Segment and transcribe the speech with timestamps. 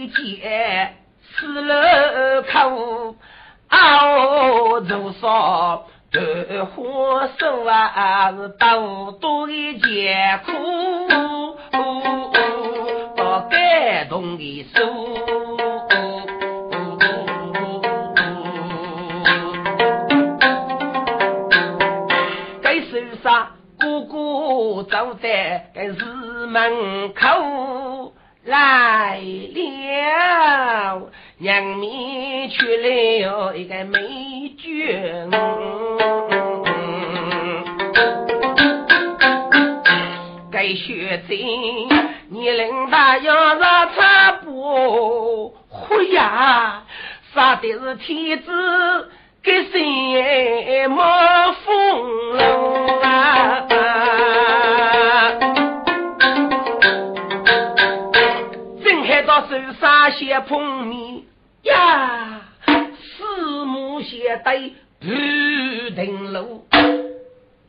[0.00, 3.16] 一件死了口，
[3.68, 6.20] 熬多少豆
[6.64, 10.52] 花手啊，是多多的艰苦，
[13.50, 14.80] 感动的手。
[24.90, 27.99] 走在个寺门口
[28.50, 29.20] 来
[29.54, 31.08] 了，
[31.38, 34.00] 娘咪娶了一个美
[34.58, 35.30] 眷。
[40.50, 41.32] 该学子，
[42.28, 45.54] 你领大要让他不？
[45.70, 46.82] 嚯呀，
[47.32, 49.10] 杀的是天子
[49.44, 52.44] 给谁么风流
[53.02, 53.66] 啊！
[59.50, 61.22] 手上写碰面
[61.64, 64.10] 呀，四目相
[64.44, 65.06] 对不
[65.96, 66.64] 停路。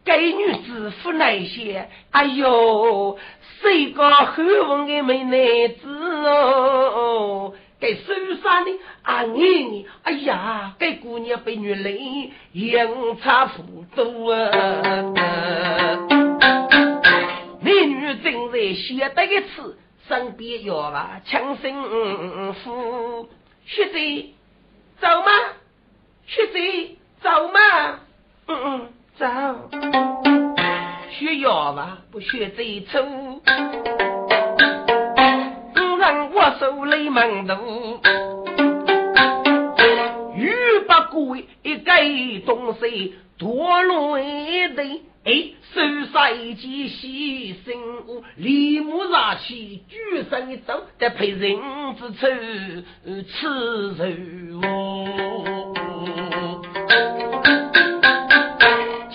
[0.05, 3.17] 该女子夫那些，哎呦，
[3.61, 5.31] 谁个厚望的美男
[5.81, 5.89] 子
[6.27, 7.53] 哦？
[7.79, 8.13] 该手
[8.43, 11.99] 上的啊你，哎呀，该姑娘被女人
[12.51, 12.77] 阴
[13.23, 15.17] 差不多啊！
[17.59, 19.79] 美女正在写得一次。
[20.11, 23.29] 身边要吧，强生夫，
[23.65, 24.33] 学姐
[24.99, 25.31] 走吗？
[26.27, 27.99] 学姐走吗？
[28.45, 29.25] 嗯嗯，走。
[31.11, 33.01] 学要吧，不学最丑。
[35.75, 38.01] 五人握手泪满肚，
[40.35, 40.53] 欲
[40.89, 44.83] 不归一个东西多累的。
[45.23, 45.79] 哎，手
[46.11, 51.57] 杀一件牺牲物，立马拿起举上一走，再配人
[51.95, 52.27] 之丑
[53.23, 53.47] 吃
[54.49, 54.61] 肉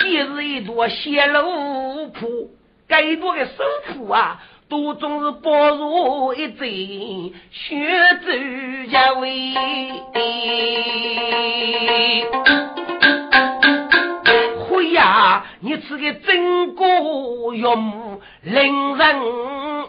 [0.01, 2.51] 今日一朵血路铺，
[2.89, 3.53] 该多的手
[3.89, 7.77] 铺啊，都总是抱入一醉，血
[8.25, 8.33] 走
[8.91, 9.53] 家为。
[14.83, 19.17] 呀，你是个真过用，令人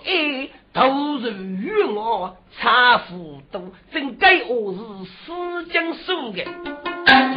[0.05, 0.49] 爱。
[0.73, 4.77] 投入于我差不多，真该我是
[5.25, 6.43] 死将输的，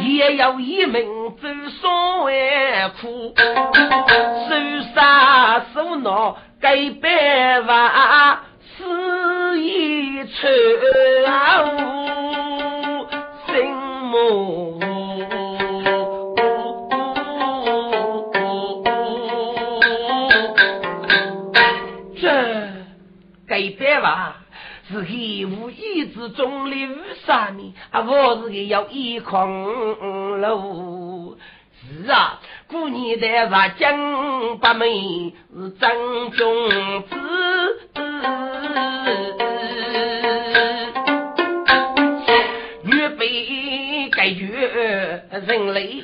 [0.03, 1.47] 也要一命走
[1.81, 3.33] 双万苦，
[4.47, 8.43] 受杀手恼该办法，
[8.77, 10.47] 死一出
[13.47, 15.00] 心魔。
[24.01, 24.37] 吧，
[24.89, 27.73] 是黑无意之中的无啥呢？
[27.91, 31.37] 啊，我是个要一空喽。
[32.03, 35.91] 是啊，过年的杀江八妹是张
[36.31, 37.15] 君子，
[44.21, 46.03] 备解决人类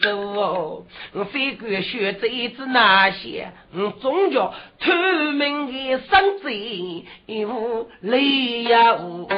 [0.00, 0.86] 走。
[1.12, 4.92] 我非管学贼子那些，我总叫透
[5.32, 7.04] 明的生贼
[7.44, 9.28] 无理呀无！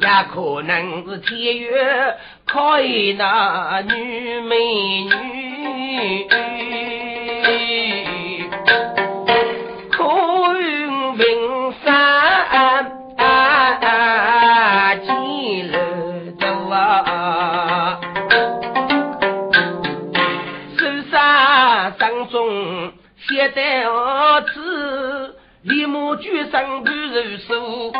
[0.00, 4.56] 也可能是天月可以那女美
[5.04, 6.26] 女，
[26.22, 27.92] 举身不如手，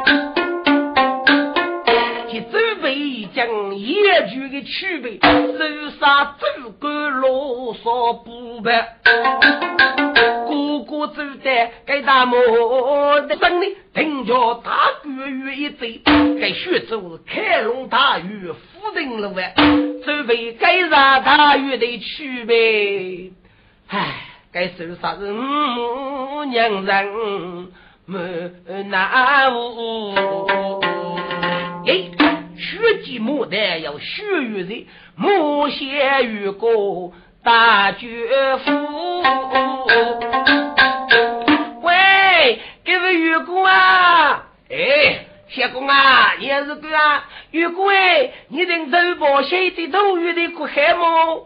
[2.30, 8.96] 去准备将野猪的区别，手杀诸葛罗嗦不白，
[10.46, 12.38] 哥哥走在该大魔
[13.22, 14.72] 的生的，听着大
[15.02, 15.84] 鼓乐一奏，
[16.40, 19.52] 该学走开龙大雨福登路啊，
[20.04, 23.32] 准备该杀大雨的区别，
[23.88, 24.28] 唉。
[24.54, 25.34] 该受杀人
[26.50, 27.72] 娘人
[28.04, 28.18] 没
[28.88, 30.12] 难无，
[31.86, 32.10] 哎，
[32.56, 37.12] 血祭牡丹要血与人，母血与过
[37.44, 38.08] 大绝
[38.56, 39.22] 夫。
[41.82, 51.38] 喂，这位玉姑啊，哎，相公啊，你也是个啊，玉姑哎，你能投保写的头月的苦海吗？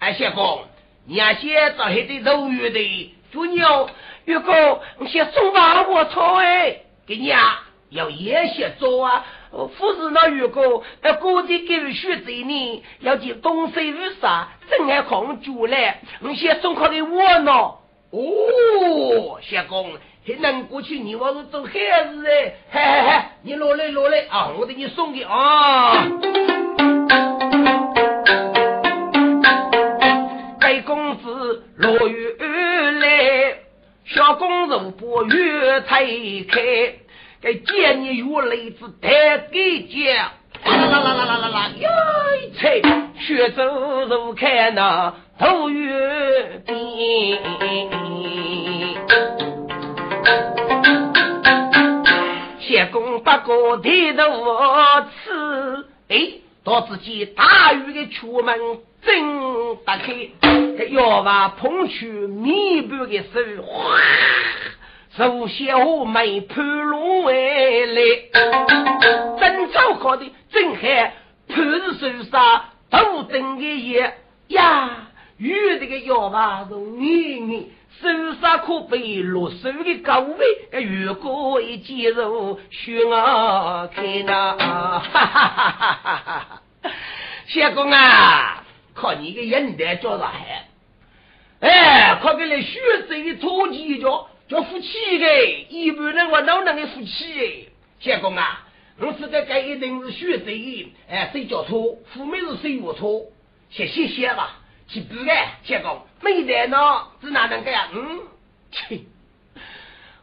[0.00, 0.64] 哎，相公。
[1.06, 3.88] 伢些找黑的肉月的，猪牛，
[4.24, 7.38] 如果你先送把我操哎，给伢
[7.90, 9.24] 要也些做啊。
[9.50, 17.52] 不是那如果呃，过去给选择呢，要去东西如啥，真爱空住嘞，你先送考给我呢。
[18.10, 19.92] 哦，相公，
[20.26, 26.08] 还能过去你我是做孩子哎，嘿嘿嘿，你落来落来啊，我给你送的啊。
[30.84, 32.36] 公子落雨
[33.00, 33.54] 来，
[34.04, 36.04] 小公主把雨拆
[36.50, 36.60] 开，
[37.40, 40.32] 给见你月雷子抬给家，
[40.64, 42.82] 啦啦啦啦啦啦啦，一拆，
[43.18, 47.38] 雪走走看那头月边，
[52.60, 54.22] 谢公八个低头
[55.24, 56.32] 吃，哎，
[56.64, 58.58] 到自己大雨的出门。
[59.04, 60.14] 真打开，
[60.78, 63.98] 这要把捧去弥补的手，哗，
[65.16, 68.00] 手小妹盘龙回来，
[69.40, 71.14] 真糟糕的，真害
[71.48, 71.58] 盘
[71.98, 74.14] 手上头等的夜
[74.48, 77.08] 呀，与这个要把从你
[77.40, 78.08] 你手
[78.40, 86.62] 上可被落手的高位，如果一接入血啊开那，哈哈哈哈哈哈！
[87.48, 88.61] 相公啊！
[88.94, 90.64] 靠你个人的叫啥海？
[91.60, 97.68] 哎，靠个来学这个土地叫叫夫妻的，一般人话哪能个夫妻的？
[98.00, 98.66] 相公啊，
[98.98, 101.98] 我是在该一定是学这哎，谁叫错？
[102.12, 103.22] 父母是谁我错？
[103.70, 104.58] 谢谢谢吧，
[104.88, 106.76] 去不哎，相公没得呢，
[107.22, 107.88] 是哪能个呀？
[107.94, 108.20] 嗯，
[108.72, 109.02] 切，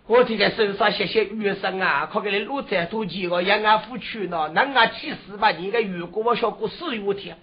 [0.07, 5.51] 我这个手上谢谢余生啊，靠个来落在土地个养俺夫妻呢，那俺气死吧？
[5.51, 7.38] 你个如果我小过四月天。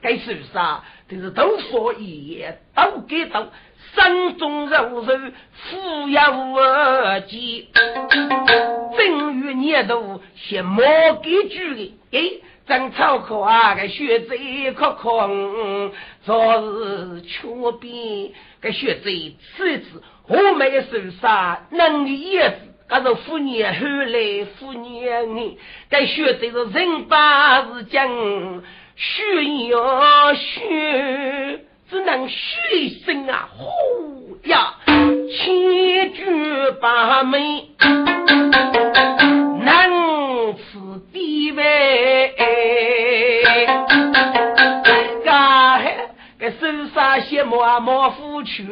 [0.00, 0.82] 该是啥？
[1.08, 3.46] 这是都说一言，都给都
[3.94, 5.18] 山中肉肉，
[5.52, 7.68] 富也无二鸡。
[8.96, 10.84] 正月年头先莫
[11.22, 12.18] 给住的，哎，
[12.66, 15.92] 正草可啊，个血贼可空，
[16.24, 17.48] 昨日缺
[17.80, 22.56] 边个血贼次子，我没受杀，能力也是，
[22.88, 25.56] 可是妇女后来妇女，
[25.88, 28.08] 该血贼是人把是讲，
[28.96, 32.36] 血呀血，只能血
[32.72, 37.70] 一声啊，呼呀，千句八美。
[41.12, 42.34] 地位，
[45.24, 45.80] 噶
[46.38, 48.66] 个手杀些毛毛夫去，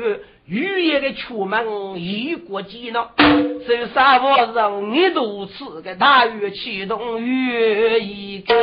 [0.46, 1.64] 雨夜的出门
[1.96, 3.06] 一过几呢？
[3.16, 8.56] 手杀我让你如此的大雨启动雨一根，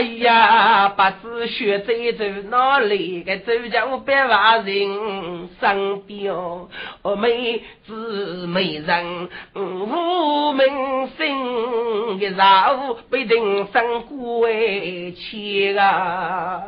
[0.00, 3.22] 哎呀，不知学走走哪里？
[3.22, 6.70] 个走叫百万人上吊，
[7.18, 16.62] 妹子没人无名声，一朝被人生归去啊！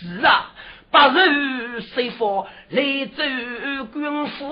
[0.00, 0.52] 是啊。
[0.90, 2.82] 八日随佛来
[3.14, 3.22] 走
[3.92, 4.48] 军府，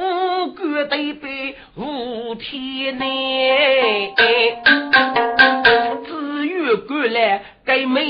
[0.55, 4.15] 官对背无天内。
[6.07, 8.05] 至于过来给美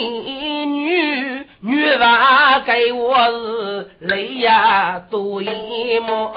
[0.66, 6.32] 女，女娃给我是泪呀多一抹。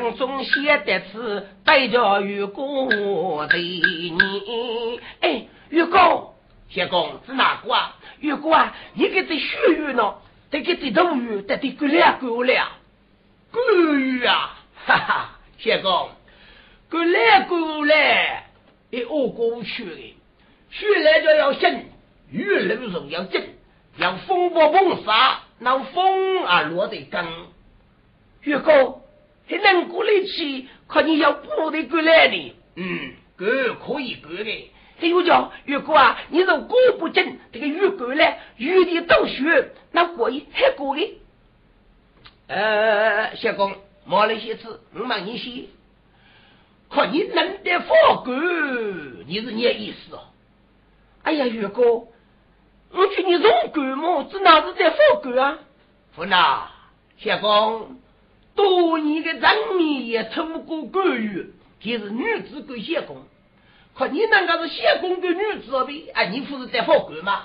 [0.00, 6.34] 当中写的词带着月光的你，哎，月光，
[6.70, 7.96] 相公是哪个啊？
[8.20, 10.14] 月光啊，你给这血雨呢？
[10.50, 12.68] 得给这冬雨，得得过来过来，
[13.50, 13.60] 过
[13.96, 14.56] 雨啊！
[14.86, 16.10] 哈哈，相公，
[16.88, 18.46] 过来过来，
[18.90, 20.16] 也熬过去的。
[20.70, 21.86] 雪来就要醒，
[22.30, 23.42] 雨流时要静，
[23.96, 27.26] 要风波碰沙，那风啊落得更。
[28.42, 29.00] 月光。
[29.68, 30.66] 还能过来去？
[30.86, 34.70] 可你要不得过来的，嗯，哥可以过的。
[35.00, 41.20] 还有叫月哥啊，你若过不进这个月过来，雨的倒雪，那过一还过的。
[42.46, 45.66] 呃，小公，毛了些字，我问你些，
[46.88, 47.78] 可你能得
[49.26, 50.20] 你是你的意思哦？
[51.22, 55.58] 哎呀，月哥，我劝你从过嘛，这哪是在放过啊？
[56.16, 56.68] 不呐，
[57.18, 58.00] 小公。
[58.58, 61.46] 多年的人民也通过官员，
[61.78, 63.22] 就是女子归相公。
[63.94, 66.10] 可你那个是相公跟女子呗？
[66.12, 67.42] 哎，你不是在法官吗？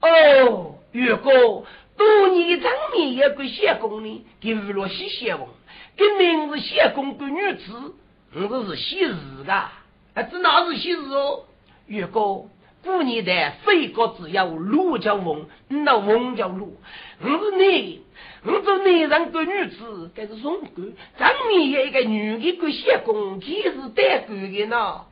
[0.00, 5.48] 哦，如果多年的人民也归相公呢，给娱乐些相公，
[5.96, 7.94] 跟名是相公跟女子，
[8.32, 9.52] 我这是喜事的。
[9.52, 11.46] 啊，这哪是喜事哦？
[11.88, 12.48] 如果
[12.84, 16.76] 古年代飞国只有鹿叫翁，那翁叫鹿，
[17.20, 18.02] 我是你。
[18.46, 25.04] 我做男人跟女子，该是荣官；上面一个女的管相公，其是带官的呢。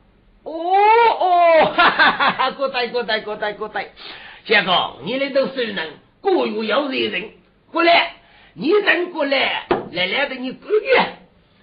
[0.43, 2.51] 哦哦，哈哈哈哈！
[2.51, 3.83] 过得过得过得过得，
[4.45, 7.31] 相公，你来都是人，各有要责人。
[7.71, 8.13] 过来，
[8.53, 10.85] 你能过来，来来的你过去。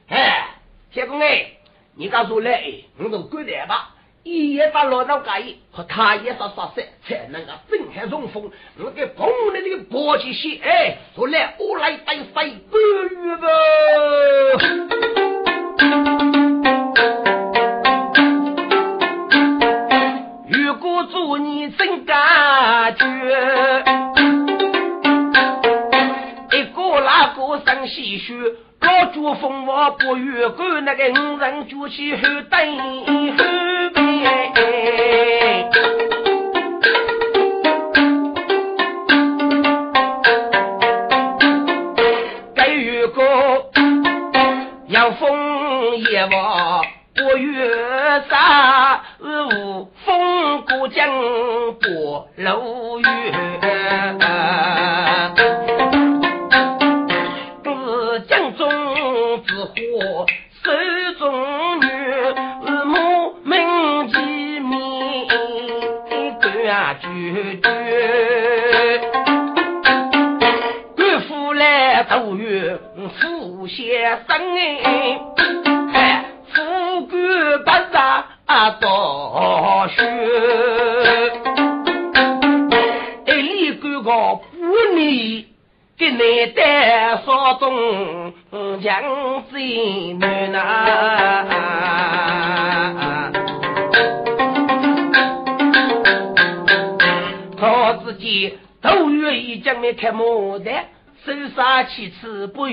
[0.08, 0.48] 哎，
[0.90, 1.52] 相公哎，
[1.96, 2.62] 你告诉我来，
[2.98, 3.94] 我都过来吧。
[4.24, 8.48] 一夜把老道改，和他也杀杀杀，才能够震撼中风。
[8.78, 12.80] 我给碰了这个搏起些，哎，说来我来带飞半
[13.24, 13.48] 月吧。
[20.48, 23.04] 如果祝你真感觉，
[27.82, 28.34] 那个生唏嘘。
[28.80, 32.78] 老朱风我不越过那个五人举起后等
[33.36, 33.42] 后
[33.94, 35.68] 边，
[42.54, 43.24] 该越过
[44.88, 46.84] 要风也我
[47.14, 49.02] 不越杀，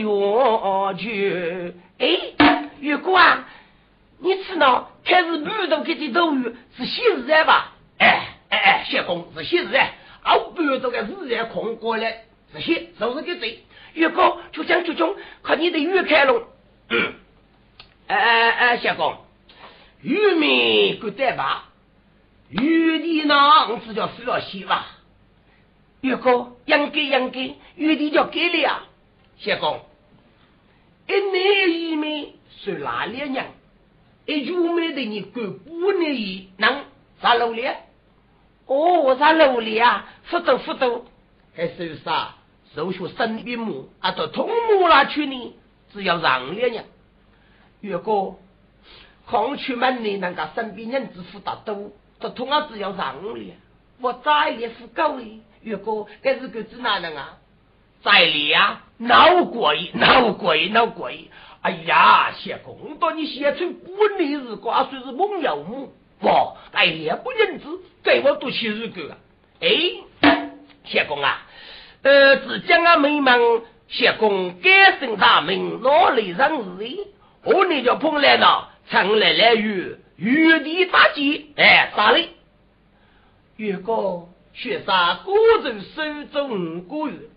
[0.02, 1.74] 次不用去。
[1.98, 3.48] 哎，月哥啊，
[4.20, 4.88] 你吃呢？
[5.04, 7.74] 开始不都给你斗鱼是喜日在吧？
[7.98, 12.24] 哎哎哎，谢公是喜日哎，我不都给日在空过来。
[12.54, 13.60] 这些都是个贼，
[13.94, 15.14] 越高就讲就讲，
[15.44, 16.44] 看你的月开龙。
[18.08, 19.18] 哎哎哎，相公，
[20.02, 21.66] 玉米不带吧？
[22.50, 23.36] 玉帝呢？
[23.70, 24.88] 我只叫死了西吧。
[26.02, 28.86] 越高应该应该，玉帝叫给了啊。
[29.38, 29.80] 相公，
[31.10, 33.46] 一年一米是哪里人？
[34.28, 36.86] 一玉米的你过五年一能
[37.20, 37.68] 啥路里？
[38.68, 40.08] 哦，啥路里啊？
[40.26, 41.06] 福州福州
[41.56, 42.36] 还是啥？
[42.76, 45.56] 手学生边木啊，到通木那去呢，
[45.92, 46.86] 只要让两年。
[47.82, 48.40] 如果
[49.26, 53.58] 空出门呢，那个身边人支付大多，这通啊只要让两，
[54.00, 55.42] 我再也不够哩。
[55.64, 57.40] 如果这是个子哪能啊？
[58.04, 58.12] 再
[58.56, 61.30] 啊，闹鬼闹鬼闹鬼！
[61.62, 66.54] 哎呀，谢公到你写出半年日瓜，算是梦游木，哇！
[66.74, 67.66] 哎呀，不认字，
[68.04, 69.18] 给我读起日个。
[69.62, 69.70] 哎，
[70.84, 71.46] 谢公啊！
[72.02, 76.38] 呃，只将啊美梦，谢公改姓大名，哪里人
[76.78, 77.08] 事？
[77.44, 82.30] 我你就碰来了，常来来与玉帝大吉，哎，啥嘞？
[83.56, 85.34] 如果雪山孤
[85.64, 87.29] 舟手中五个月，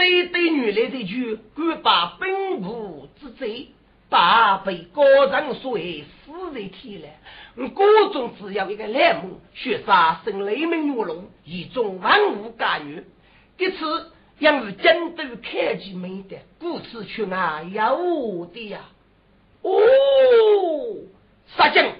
[0.00, 3.68] 对对女来的句，敢把本部之贼，
[4.08, 7.08] 把被高人所为死在天了。
[7.56, 13.04] 我中只要一个栏目，雪山生雷鸣玉龙，以中万物感女。
[13.58, 18.80] 这次因为京都开启没的，故此去啊有的呀。
[19.60, 19.70] 哦，
[21.58, 21.92] 杀精！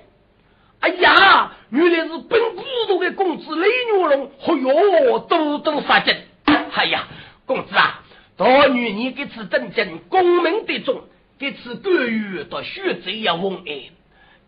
[0.81, 4.31] 哎呀，原来是本古都的公子雷玉龙。
[4.47, 6.17] 哎哟，都都杀精！
[6.47, 7.07] 哎呀，
[7.51, 8.01] 公子啊，
[8.37, 11.01] 大女你这次登京，功名得中，
[11.37, 13.91] 这次关羽到徐州要问哎。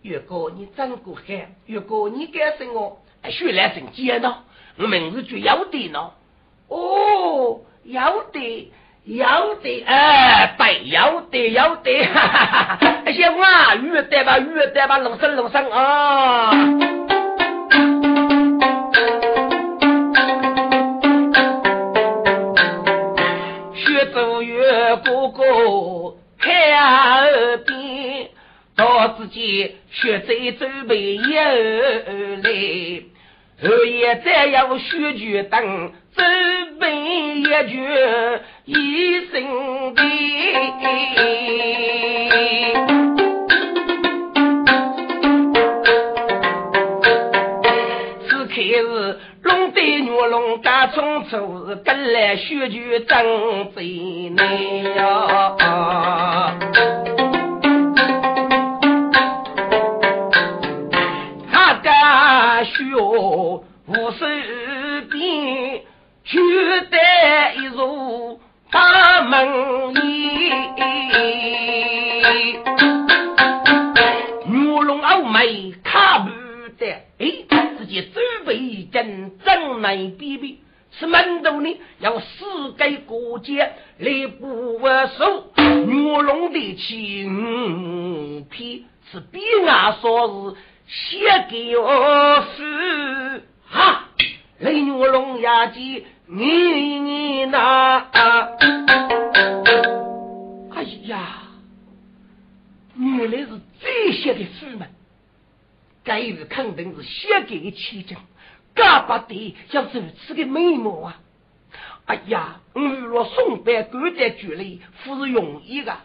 [0.04, 4.44] 如果你长过汉，如果你敢生我，徐来生见呢？
[4.78, 6.12] 我名字就要的呢。
[6.68, 8.00] 哦，有
[8.32, 13.02] 的，有的，哎，对，有的，有的，哈哈哈！
[13.04, 16.52] 哎， 小啊，越带吧，越带吧，龙生龙生啊！
[24.92, 28.28] 越哥哥开耳边，
[28.76, 31.22] 到自己学在准备又
[32.42, 32.50] 来，
[33.62, 35.92] 后夜再要学句等。
[36.14, 36.94] 准备
[37.38, 37.81] 一句
[38.66, 40.02] 一生的，
[50.26, 55.56] 龙打冲突，跟来血就争最难呀！
[61.50, 63.64] 他家学无
[64.11, 64.24] 数
[65.11, 65.82] 遍。
[66.24, 66.38] 就
[66.88, 66.96] 得
[67.56, 68.38] 一座
[68.70, 70.00] 大门里，
[74.46, 74.52] 玉
[74.85, 76.30] 龙傲眉卡不
[76.82, 80.56] 得，哎，直接准备一阵正南边边，
[80.90, 84.80] 是门头呢，要四个国家来不
[85.16, 85.52] 守，
[85.86, 90.54] 玉龙的情批是比俺说
[90.88, 94.08] 是写给我是哈。
[94.58, 96.44] 雷玉龙牙记你
[97.00, 97.98] 你那，
[100.70, 101.42] 哎呀，
[102.96, 103.48] 原来是
[103.80, 104.88] 这些的书们，
[106.04, 108.16] 该是肯定是写给的奇景，
[108.74, 111.20] 干巴的要如此的美貌啊！
[112.06, 115.96] 哎呀，我若送别古代剧里，不是容易的，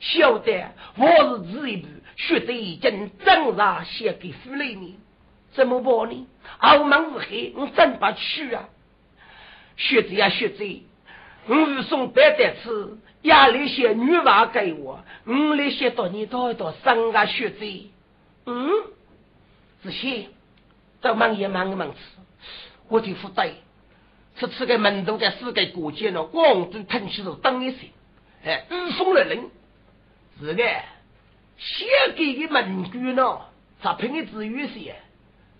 [0.00, 4.94] 晓得我是这一部学得已经正常写给书里面。
[5.52, 6.26] 怎么办呢？
[6.58, 8.68] 傲慢是黑，我真不去啊！
[9.76, 10.64] 学子呀学子，
[11.46, 17.64] 我送白带子，压力些女娃给我，我来写到你到一道生啊学子。
[18.46, 18.68] 嗯，
[19.84, 20.28] 这些
[21.00, 21.98] 都忙也忙个忙吃，
[22.88, 23.44] 我就负责。
[24.36, 27.88] 这次个门头在世界国家呢，广州腾起头等一些，
[28.44, 29.50] 哎，日风来人，
[30.40, 30.64] 是的
[31.56, 33.40] 写给的门具呢，
[33.82, 34.96] 咋凭的自由些？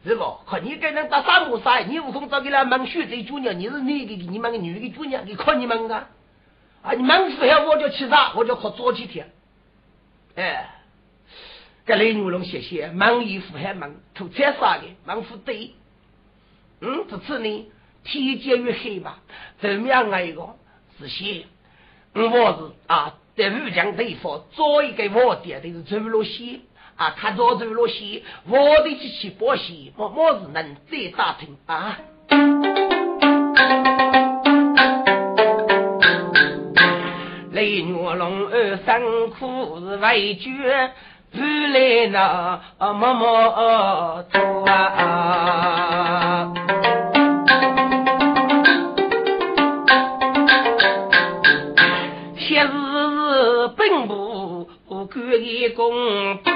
[0.05, 0.39] 是不？
[0.47, 6.09] 看你给人打三五三，你无从找给他蒙血贼主娘，你是男的，你们个女的主娘，你看你们啊！
[6.83, 9.31] 啊，你忙死了我就去啥，我就可做几天。
[10.35, 10.74] 哎，
[11.87, 15.73] 这雷牛龙谢谢，忙衣服还忙，偷菜啥的，忙不对。
[16.81, 17.67] 嗯，这次呢，
[18.05, 19.19] 天阶越黑吧，
[19.61, 20.19] 怎么样啊？
[20.23, 20.57] 一个
[20.99, 21.45] 是写，
[22.15, 26.61] 我是啊，在武将对方做一个卧底，都是走路线
[26.97, 31.99] 啊，他做走路线，我的去去保险，我我是能再打听啊。
[37.53, 40.91] 雷月龙二生苦是为绝，
[41.35, 42.61] 不来那
[42.93, 46.53] 默默做啊。
[52.39, 52.67] 昔日
[53.77, 56.51] 本部官员公子。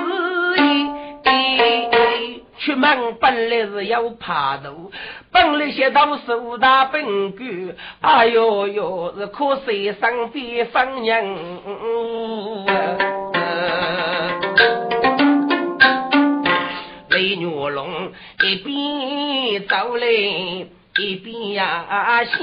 [2.60, 4.90] 出门本来是要爬头，
[5.32, 11.36] 本来些都是五大本官，哎呦呦，是可惜身边分人。
[17.18, 18.12] 雷月龙
[18.44, 22.38] 一边走来一边呀想，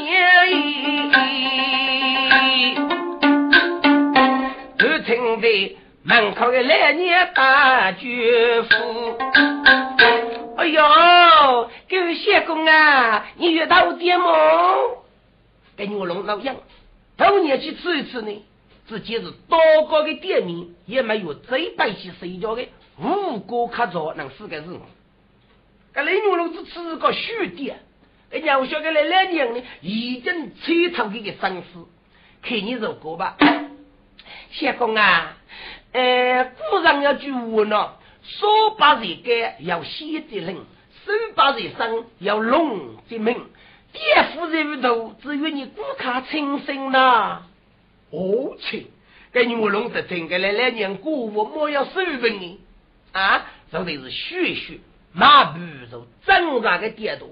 [4.77, 9.17] 都听得门口的来年大绝夫。
[10.57, 10.83] 哎呦，
[11.89, 15.05] 各位谢公啊，你遇到点么？
[15.77, 16.57] 给我龙老样，
[17.17, 18.43] 头年去吃一次呢，
[18.89, 19.57] 自己是多
[19.89, 22.67] 高的店面，也没有最白起睡觉的
[22.99, 24.79] 五谷可造，能四个字。
[25.93, 27.73] 这雷牛龙只吃个虚的，
[28.31, 31.85] 哎呀我晓得来两年呢，已经吹透这个生死，
[32.41, 33.37] 看你如何吧。
[34.51, 35.37] 谢公啊，
[35.91, 37.91] 呃，古人有句话呢。
[38.27, 38.47] 手
[38.79, 43.35] 把人干要写的人，手把人生要龙的命。
[43.93, 44.01] 爹
[44.33, 47.43] 夫人不多，只有你顾客清醒呐。
[48.09, 48.87] 哦，亲，
[49.31, 52.59] 给你我弄得真个来来年过我莫要收本呢。
[53.15, 54.79] 啊，说的是血血
[55.13, 57.29] 马步如正常的跌动。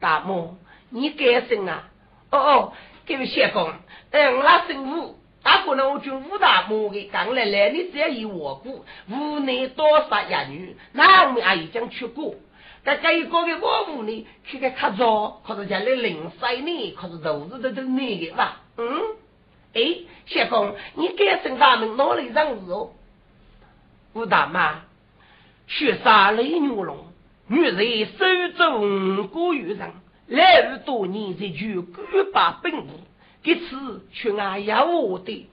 [0.00, 0.56] 大母，
[0.90, 1.88] 你改姓啊？
[2.32, 2.72] 哦哦，
[3.06, 3.72] 各位先公，
[4.10, 5.16] 嗯，我姓吴。
[5.44, 5.88] 大哥呢？
[5.88, 12.34] 我就五大母的刚来来，你只要以我故，屋内多少儿女，那我们也已经去过。
[12.82, 18.62] 但这一个的我屋呢，去个看早，可是家里零三年，可是都是都都那个吧？
[18.78, 19.00] 嗯，
[19.74, 19.80] 哎，
[20.26, 22.90] 谢公，你改姓大名哪里人物哦？
[24.14, 24.82] 吴大妈，
[25.66, 26.96] 血杀雷牛龙，
[27.48, 28.24] 女人手
[28.56, 29.90] 中过于人，
[30.28, 32.72] 来日多年才就孤把本。
[33.42, 35.46] 这次去俺要我的，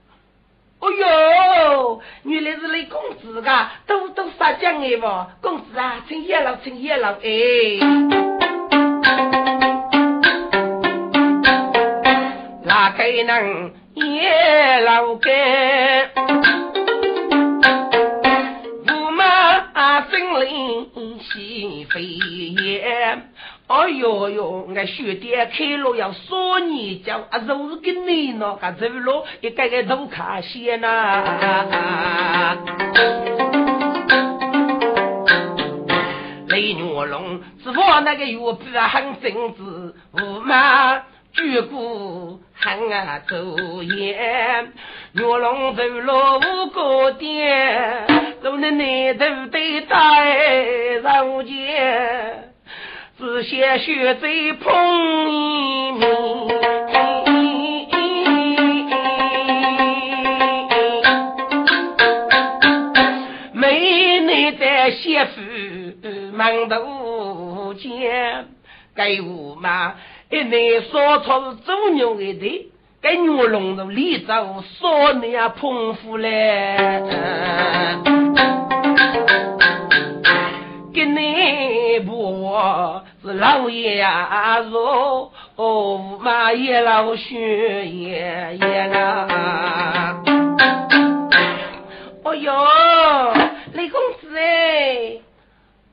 [0.78, 5.06] 哦哟，原来是雷公子噶，多多撒娇哎不，
[5.46, 7.28] 公子啊，请叶老，请叶老哎，
[12.64, 16.61] 哪个能叶老干？
[20.12, 23.30] 马分灵西飞燕。
[23.66, 32.58] 哎呦呦，俺兄弟开路要少年教，啊，就是给你呢，俺走路一个个都卡线呐。
[36.48, 41.00] 雷月龙只怕那个月饼很精致，驸马
[41.34, 44.72] 举骨很啊走眼，
[45.12, 48.06] 月龙走路五个点，
[48.42, 52.52] 走那内头得带上肩。
[53.18, 56.08] 只写血贼碰一面，
[63.52, 65.40] 美女在媳妇
[66.32, 68.48] 门头见，
[68.94, 69.94] 该我嘛
[70.32, 72.70] 一内说出做牛的的，
[73.02, 77.02] 该牛龙头里走说你呀碰夫嘞。
[80.94, 82.50] 给你不
[83.22, 90.16] 是老爷呀，说哦，马爷老学爷爷啦。
[92.24, 92.54] 哦哟，
[93.74, 95.18] 雷公子哎，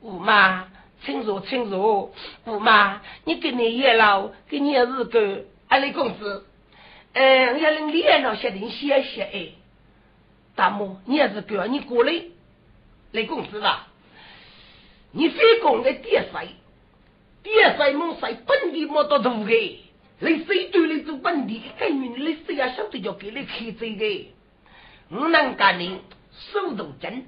[0.01, 0.63] 五妈，
[1.09, 2.13] 请坐，请坐。
[2.45, 6.45] 五妈，你跟你爷老，给你日个，啊，雷公子，
[7.13, 9.47] 嗯，要让脸老些点谢谢哎。
[10.55, 12.13] 大母，你也是哥，你过来，
[13.11, 13.87] 雷公子吧。
[15.11, 16.49] 你非讲个点谁？
[17.41, 18.37] 点谁弄谁？
[18.45, 19.79] 本地没得多的，
[20.19, 21.63] 你谁对你做本地？
[21.79, 24.25] 根据你谁也晓得，就给你开这个。
[25.09, 25.99] 我能干你
[26.53, 27.25] 手头紧，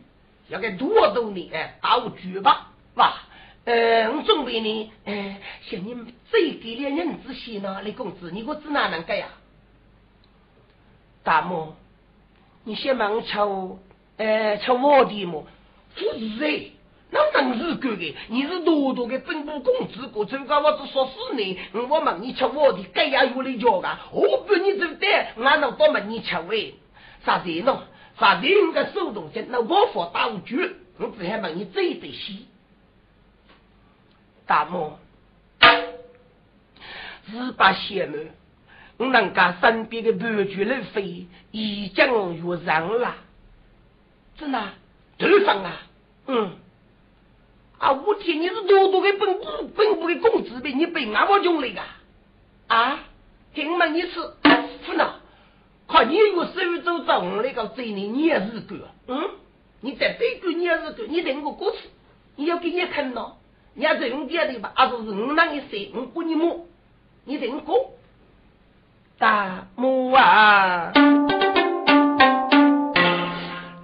[0.49, 1.49] 要给多多呢？
[1.51, 3.27] 哎，打局吧，吧？
[3.63, 5.37] 呃，我准备呢，呃，
[5.69, 7.81] 向你们再给点人子些呢？
[7.83, 9.27] 李公子，你我子哪能干呀？
[11.23, 11.73] 大母，
[12.63, 13.37] 你先忙吃，
[14.17, 15.45] 呃，吃我的么？
[15.93, 16.71] 不是哎，
[17.11, 18.15] 那能是干的？
[18.29, 23.99] 你是多多的本部公子，过周家我只说是你，我问你吃我的，该也有来叫噶。
[24.11, 25.07] 我不你走的，
[25.43, 26.73] 俺能多问你吃喂？
[27.23, 27.83] 啥子呢？
[28.19, 29.45] 啥子应该手动些？
[29.49, 32.47] 那我发打五句，我只还问你这一对戏。
[34.51, 34.97] 大母，
[37.25, 38.31] 十八仙门。
[38.97, 43.15] 我人家身边的白驹路飞已经遇上了，
[44.37, 44.61] 真的，
[45.17, 45.77] 对方啊，
[46.27, 46.51] 嗯，
[47.79, 51.81] 啊，我天，你是多多的本部本部的公子呗，你被俺我用来的
[52.67, 52.99] 啊？
[53.53, 54.19] 听嘛，你是
[54.85, 55.13] 不能，
[55.87, 59.29] 看你有手走走那个嘴里，你也是个，嗯，
[59.79, 61.77] 你在对个你也是个，你等我过去，
[62.35, 63.37] 你要给你看到，
[63.73, 66.67] 你要人家的吧，啊，是我那一岁，我管你么？
[67.23, 67.91] 你听我。
[69.17, 70.91] 大母啊，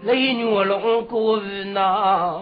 [0.04, 2.42] 雷女龙过日那，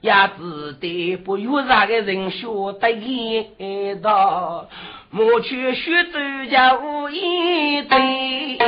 [0.00, 2.46] 也只得不有啥个人学
[2.80, 4.66] 得一道，
[5.10, 6.18] 莫去学走
[6.50, 8.58] 家无一对，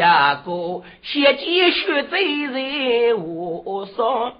[0.00, 4.32] 第二个先继续走在我上。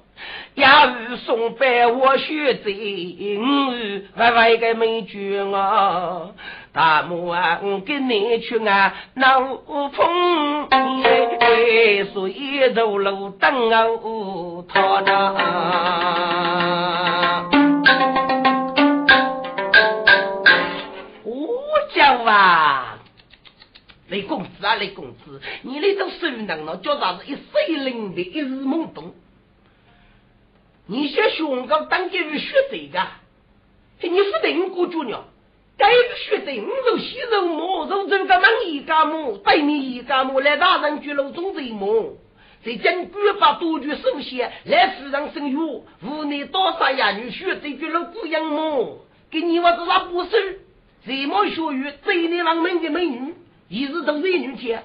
[0.55, 3.42] 亚雨送白我雪贼，五
[4.16, 6.31] 歪歪个美句啊！
[6.73, 9.38] 大母啊，我跟你去啊，闹
[9.92, 10.66] 风，
[12.14, 13.85] 所以走路等啊，
[14.66, 15.35] 他呢。
[21.25, 21.49] 我
[21.94, 22.89] 讲啊，
[24.11, 29.14] 雷公子啊，雷公子，你那种手能了，叫啥子一岁零的，一时懵懂。
[30.87, 33.07] 你些熊高当给于学贼的，
[34.03, 35.25] 你不得过主呢？
[35.79, 37.87] 该学贼，你就洗肉么？
[37.87, 39.38] 肉这个忙一家么？
[39.38, 40.40] 对面一家么？
[40.40, 42.18] 来大人居楼中贼么？
[42.64, 45.57] 在将军把多句首先来世上生育，
[46.03, 47.12] 屋内多少呀？
[47.12, 49.07] 女学贼居楼姑娘么？
[49.31, 50.61] 给你我这啥不是？
[51.07, 51.92] 谁么学语？
[52.05, 53.35] 贼内郎门的美女，
[53.71, 54.85] 一直都是女天。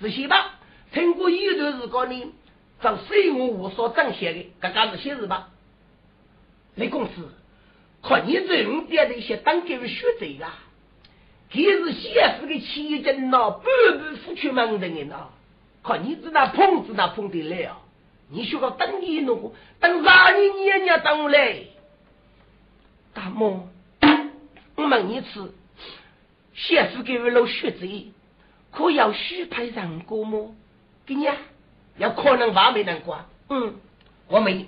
[0.00, 0.60] 仔细吧，
[0.92, 2.32] 听过一段时光呢。
[2.80, 5.48] 照水我无所彰显的，刚刚是写字吧？
[6.74, 7.32] 雷公子，
[8.02, 10.58] 看你这五点的一些当给学者啊，
[11.50, 15.28] 他是写诗的奇经呐，半部夫去门人的呐，
[15.82, 17.80] 看你这那碰子那碰得来啊！
[18.28, 21.60] 你学个等一弄，等啥年年年等来？
[23.14, 23.68] 大梦，
[24.74, 25.54] 我问你次，
[26.54, 27.86] 写诗给我老学者，
[28.70, 30.54] 可要许配人过么？
[31.06, 31.28] 给你。
[31.96, 33.76] 要可能话没能过，嗯，
[34.26, 34.66] 我没。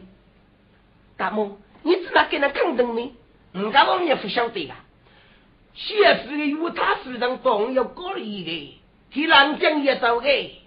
[1.17, 3.13] 大母，你知道给人肯定呢？
[3.53, 4.85] 人家我们也不晓得啊。
[5.75, 10.63] 写诗的有他非常重要高一的，替南讲也走的，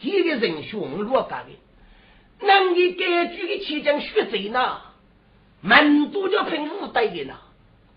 [0.00, 2.46] 几个人学落干的。
[2.46, 4.82] 能给该举的起讲学贼呢？
[5.60, 7.34] 蛮多叫凭武代的呢。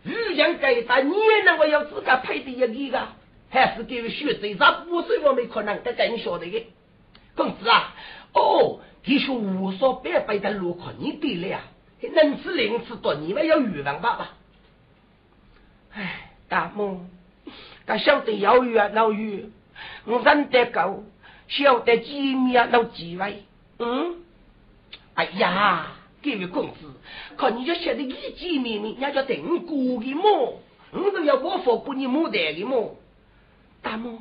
[0.08, 3.08] 遇见该打你也能够要自个配的一个，
[3.50, 4.56] 还是给学贼？
[4.56, 5.84] 咋不是我没可能？
[5.84, 6.67] 这更晓得的。
[7.36, 7.93] 公子啊，
[8.34, 11.62] 哦，弟兄无所百百的路况，你对了呀？
[12.13, 14.30] 能吃零吃多，你们要预防爸爸。
[15.93, 17.06] 哎，大母，
[17.86, 19.52] 他晓得要远老远，
[20.06, 21.04] 我认得够，
[21.48, 23.43] 晓得几米啊老几位？
[23.80, 24.17] 嗯，
[25.15, 25.88] 哎呀，
[26.30, 26.92] 这位公子，
[27.38, 30.60] 看你就晓得一几米米，人家等过的么？
[30.92, 32.98] 我都要我佛不你牡丹的么？
[33.82, 34.20] 大母。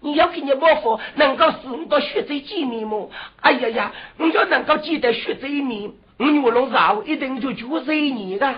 [0.00, 3.10] 你要给你莫佛能够使我到学这几面么？
[3.40, 8.54] 哎呀呀，我要能够记得学这一面，我我弄啥一定就就这一年的。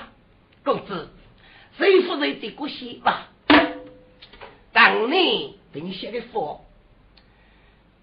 [0.63, 1.09] 公子，
[1.79, 3.29] 谁负责的过些吧？
[4.75, 6.67] 当年给你写的佛，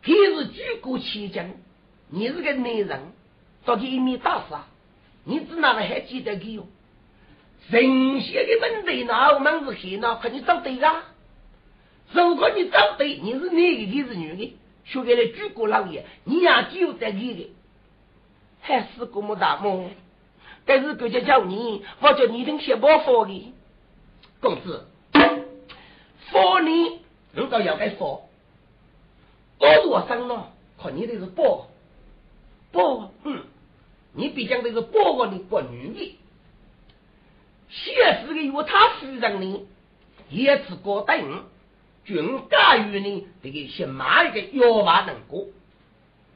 [0.01, 1.53] 他是举国奇经，
[2.09, 2.99] 你是个男人，
[3.65, 4.67] 到底一面大事啊？
[5.27, 6.65] 你只哪个还记得给哟？
[7.69, 9.33] 人写的问题呢？
[9.35, 10.17] 我们是黑呢？
[10.21, 11.03] 可你找对了。
[12.13, 17.51] 如果你找对，你是男的，你是女的，学给了举国老爷，你也就在给的，
[18.61, 19.91] 还是这么大梦。
[20.65, 23.53] 但是国家叫你，我叫你等先报佛的，
[24.39, 24.85] 公子，
[26.31, 26.99] 佛呢？
[27.33, 28.29] 如果要该佛，
[29.59, 31.67] 多多生了，看你的是报
[32.71, 33.43] 报，嗯，
[34.17, 36.17] 你毕竟都是报我的国女的，
[37.69, 39.61] 现实的有他夫人呢，
[40.29, 41.45] 也是过等。
[42.03, 45.45] 军家于呢，这个先买一个药娃能过，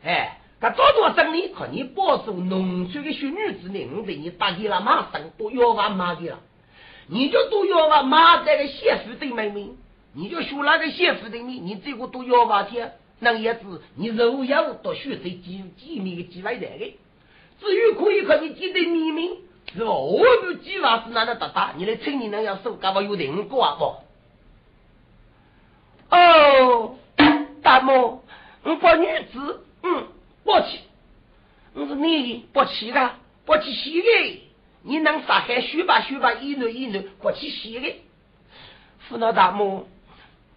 [0.04, 6.40] 哎，他多多生呢，看你保守农村的小女子呢，我给你打给了马上都药娃买的了。
[7.08, 9.70] 你就都要吧，马这个媳妇的妹妹，
[10.14, 13.62] 你就学那个媳妇的妹，你这个都要吧天，那也是
[13.96, 16.98] 你肉要多学这几几米的几万来的。
[17.62, 19.30] 至于可以和你记得秘密，
[19.74, 19.92] 是吧？
[19.92, 23.96] 我不计划是哪能达达，你来称你能要手，干嘛有人过啊不？
[26.16, 26.96] 哦，
[27.62, 28.24] 大母，
[28.64, 30.08] 我把女子，嗯，
[30.44, 30.80] 抱起，
[31.74, 33.12] 我是你抱起的，
[33.46, 34.42] 抱起洗的，
[34.82, 38.02] 你能杀害许吧许吧，一男一男抱起洗的，
[39.08, 39.88] 扶老大母，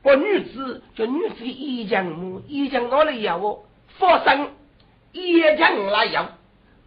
[0.02, 3.66] 把女子叫女子一江母，一江哪里要我？
[3.98, 4.54] 发生
[5.12, 6.32] 一江来要。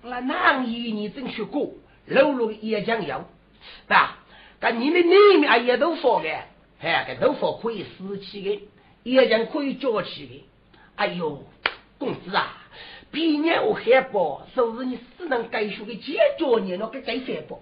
[0.03, 1.73] 那男一你真学过，
[2.05, 3.25] 露露也讲有，
[3.87, 4.19] 吧？
[4.59, 6.29] 但你们里面也都发的，
[6.79, 8.67] 哎，个都发可以死起的，
[9.03, 10.45] 也讲可以交起的。
[10.95, 11.43] 哎呦，
[11.99, 12.57] 公子啊，
[13.11, 17.61] 毕业我害怕，说是你只能该学的解决你那个该反驳。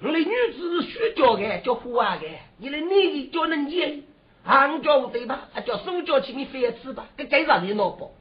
[0.00, 2.26] 我的女子是学教的，叫胡啊的，
[2.58, 4.02] 你的女的叫能解，
[4.44, 5.48] 俺教不对吧？
[5.54, 8.12] 啊，叫手教起你反吃吧，该该让你脑包。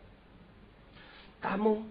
[1.42, 1.84] 大母，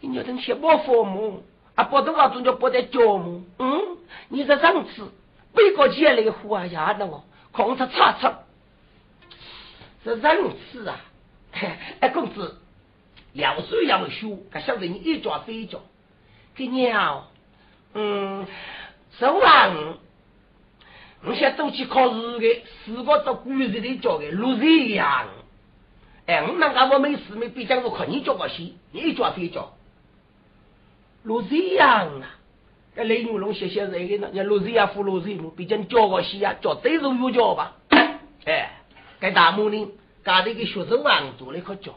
[0.00, 1.42] 你要等写报父母，
[1.74, 3.44] 啊，报多少种叫报在教母。
[3.58, 5.12] 嗯，你这上次
[5.54, 8.38] 背过去那个虎啊呀的哦，空出叉叉，
[10.04, 10.36] 这上
[10.72, 11.00] 次啊，
[12.00, 12.56] 哎，公子，
[13.34, 15.82] 要水要修，可晓得你一脚飞一脚，
[16.54, 17.26] 给娘，
[17.92, 18.46] 嗯，
[19.18, 19.76] 十万，
[21.24, 25.28] 我先走去考试的，四个到古人的教的，如一样。
[26.26, 29.74] 哎，我那个我没事没别讲，我看你教我戏，你一叫非叫。
[31.22, 32.38] 陆子阳啊，
[32.96, 37.76] 这雷牛龙写写这个呢，人陆子阳扶陆子阳，毕竟叫我戏啊，叫对手有叫吧。
[38.46, 38.80] 哎，
[39.20, 39.92] 该大木林，
[40.24, 41.94] 搞这个学生王做了可教。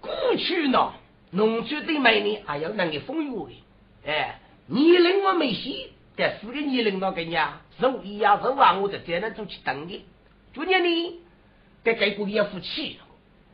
[0.00, 0.92] 过去呢，
[1.30, 4.10] 农村的美女还要那个风雨的。
[4.10, 10.04] 哎，年龄我没戏，但四个年龄那个呀，手一呀手啊，我在这那走去等的。
[10.54, 11.20] 今年呢？
[11.82, 12.98] 该给过也付起，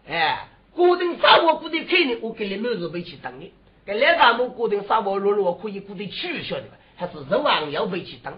[0.06, 3.52] 哎，固定生活固定开呢，我给你每日备去等的。
[3.90, 6.62] 该两大亩固定生活路路可以固定取消的，
[6.94, 8.32] 还是人王要备去等。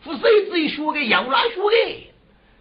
[0.00, 2.12] 付谁自己学的，要哪学的？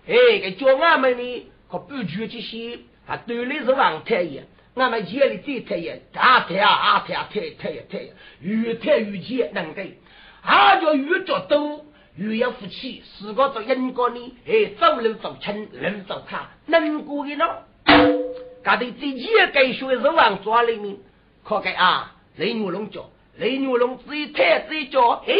[0.07, 2.77] 哎，该叫俺们呢，可不举这些
[3.07, 9.97] 啊，对立是王太爷，俺们家里这太爷，大太啊，二太啊，太太爷太爷，越太越急，能给，
[10.43, 11.83] 俺叫越做多。
[12.15, 17.45] 越要夫妻，四个做人过呢，哎，走路走亲，人走他，能过的呢？
[18.63, 20.95] 搞得自己该学是往抓里面，
[21.43, 25.33] 可该啊，雷牛龙叫，雷牛龙自己抬自己叫，哎，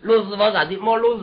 [0.00, 1.22] 落日我啥的没落日，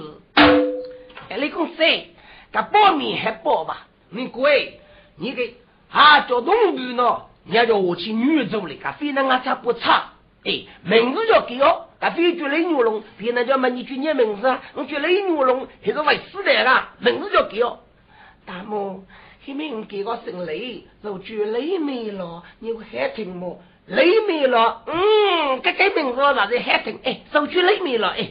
[1.29, 2.11] 哎，你讲谁？
[2.51, 3.87] 他报名还报吧？
[4.09, 4.79] 你贵，
[5.17, 5.55] 你给
[5.91, 7.23] 啊叫农民呢？
[7.43, 10.13] 你要叫我去女走的，他非能俺家不差，
[10.45, 11.85] 哎，名字叫给哦。
[11.99, 14.61] 啊，非叫雷牛龙，别人叫问你叫你名字啊？
[14.73, 16.93] 我叫雷牛龙，还是会死的啦？
[16.99, 17.79] 名字叫给哦
[18.45, 19.03] 大母，
[19.45, 22.41] 后面给个姓雷，就叫雷美了。
[22.59, 23.61] 你会喊听么？
[23.89, 26.99] 雷米了，嗯，这个名字哪是喊听？
[27.03, 28.29] 哎，就叫雷米了，哎。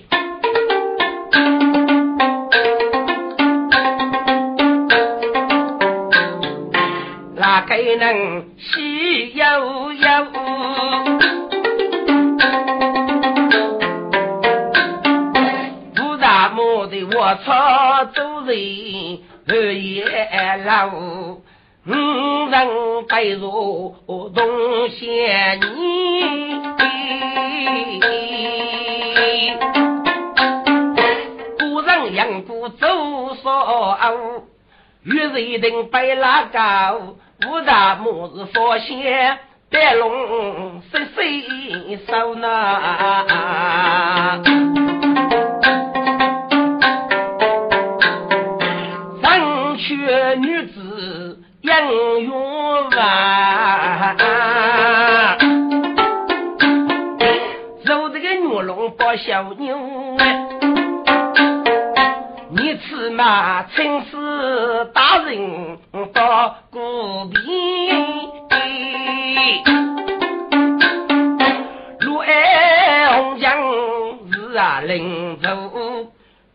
[7.34, 10.08] 哪个能喜悠悠？
[17.10, 20.04] 我操，走人二爷
[20.64, 20.90] 老，
[21.88, 21.92] 五
[22.50, 22.68] 人
[23.08, 23.96] 带入
[24.34, 25.64] 东仙泥，
[31.58, 32.86] 古人养古走
[33.42, 33.96] 少，
[35.02, 37.16] 与人等白拉高，
[37.48, 39.38] 五大母子发现
[39.70, 41.40] 白龙十岁
[42.06, 44.42] 手拿。
[50.36, 50.77] 女子
[51.68, 51.92] 养
[52.22, 52.30] 育
[52.96, 54.16] 娃，
[57.84, 59.76] 走这个女龙抱小牛，
[62.52, 63.64] 你吃嘛？
[63.76, 65.78] 真是大人
[66.14, 67.38] 到古边，
[72.00, 73.60] 路爱红江
[74.32, 75.48] 是啊临走。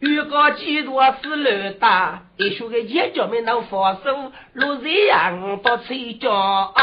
[0.04, 6.74] 遇个几多是乱打，一说个眼角没能放手，路这样到吹角，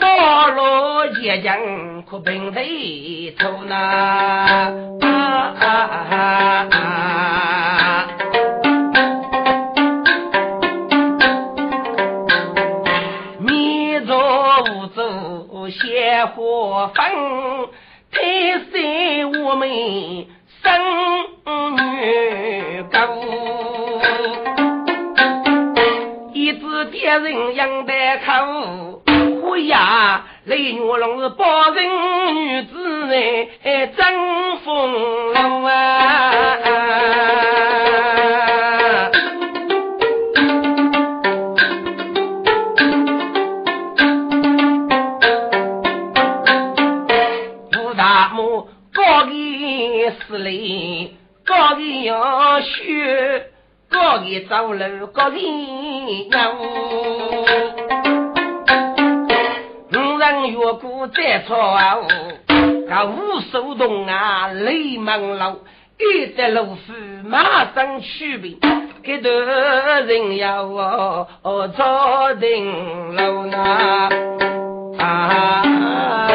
[0.00, 2.62] 少罗眼睛可并头
[3.38, 4.72] 头呢。
[13.40, 14.16] 迷着
[14.72, 17.04] 无助，鲜花粉。
[18.42, 18.74] 三三
[19.44, 19.68] 我们
[20.62, 20.66] 生
[21.76, 22.98] 女高，
[26.32, 27.92] 一只别人养的
[28.26, 33.14] 口，哎呀，雷女郎是包人女子
[33.62, 34.92] 哎，真风
[35.34, 36.56] 流啊！
[54.12, 55.40] 高人走路高人
[56.30, 56.52] 要。
[59.94, 61.78] 五人越过再吵，
[62.90, 65.56] 他无手动啊，泪朦胧，
[65.98, 66.92] 一得路夫
[67.24, 68.58] 马上去病，
[69.02, 71.26] 给头人要哦
[71.74, 74.10] 坐定楼啊
[74.98, 75.62] 啊！
[76.28, 76.34] 给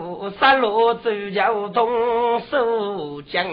[0.41, 3.45] 杀戮周桥动手将，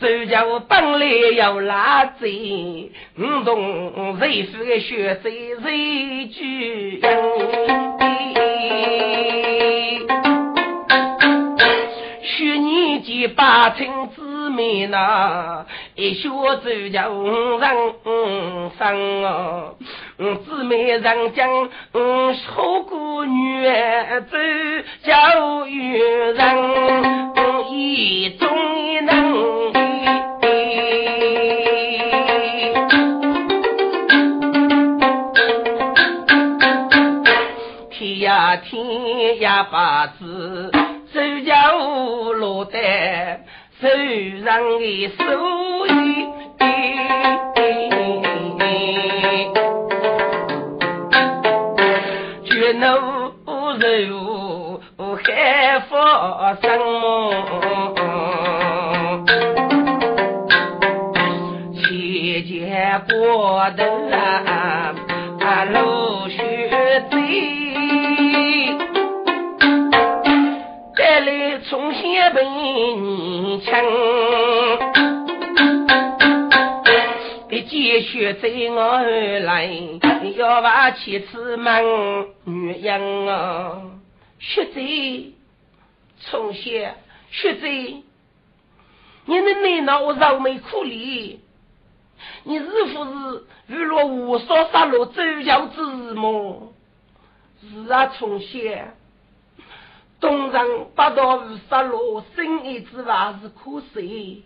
[0.00, 1.06] 周桥本来
[1.36, 7.00] 要拉贼，五动谁夫的血谁谁举。
[12.24, 15.64] 去年见八成姊妹呐，
[15.94, 17.70] 一学周桥五人
[18.76, 19.76] 生哦。
[20.18, 21.48] 姊妹人将
[22.48, 24.36] 好过女儿走，
[25.04, 26.36] 教育人
[27.70, 28.48] 一种
[29.06, 29.72] 能
[37.92, 40.72] 天呀天呀把子，
[41.12, 41.52] 手脚
[42.32, 42.80] 落得
[43.80, 43.88] 手
[44.44, 46.26] 上的手艺。
[52.80, 52.86] 怒
[54.06, 54.80] 如
[55.16, 56.64] 海发生，
[61.74, 63.82] 七节过头
[64.14, 64.94] 啊，
[65.72, 67.18] 露雪醉，
[70.96, 75.07] 带来重新被年轻。
[77.68, 79.02] 继续在我
[79.40, 79.66] 来，
[80.36, 83.82] 要把妻子问女人啊，
[84.38, 85.34] 学贼，
[86.18, 86.70] 从小
[87.30, 88.02] 学贼，
[89.26, 91.38] 你的内脑我愁眉苦脸，
[92.44, 95.82] 你是不是遇了无数杀戮周桥之
[96.14, 96.72] 魔？
[97.60, 98.58] 是啊，从小
[100.20, 104.44] 东城八道无杀戮，生意之外是可惜。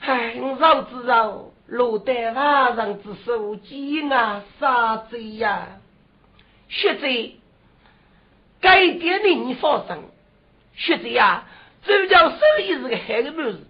[0.00, 1.44] 唉，我早知道。
[1.70, 5.78] 落得瓦上之手，鸡啊杀贼呀！
[6.68, 7.36] 学贼，
[8.60, 9.96] 该点的你放心。
[10.74, 11.44] 学贼呀，
[11.84, 13.60] 周家手里是个好的本事，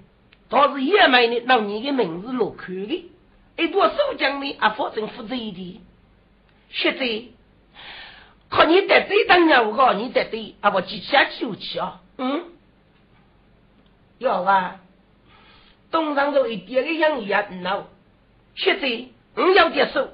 [0.48, 3.10] 倒是也没的让你的名字落去的。
[3.58, 5.82] 一多守将的，啊，反正负责一点。
[6.70, 7.32] 学贼，
[8.48, 12.00] 靠你得对当年我告你得对，啊，我记下就去啊。
[12.16, 12.44] 嗯，
[14.16, 14.80] 要啊。
[15.90, 17.82] 东上头一点个样也不孬，
[18.54, 20.08] 学者我要接受，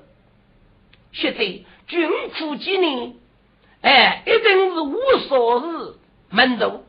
[1.13, 1.39] 学者
[1.87, 3.15] 军苦几年，
[3.83, 4.99] 哎，一定是无
[5.29, 5.99] 所事
[6.31, 6.85] 门徒，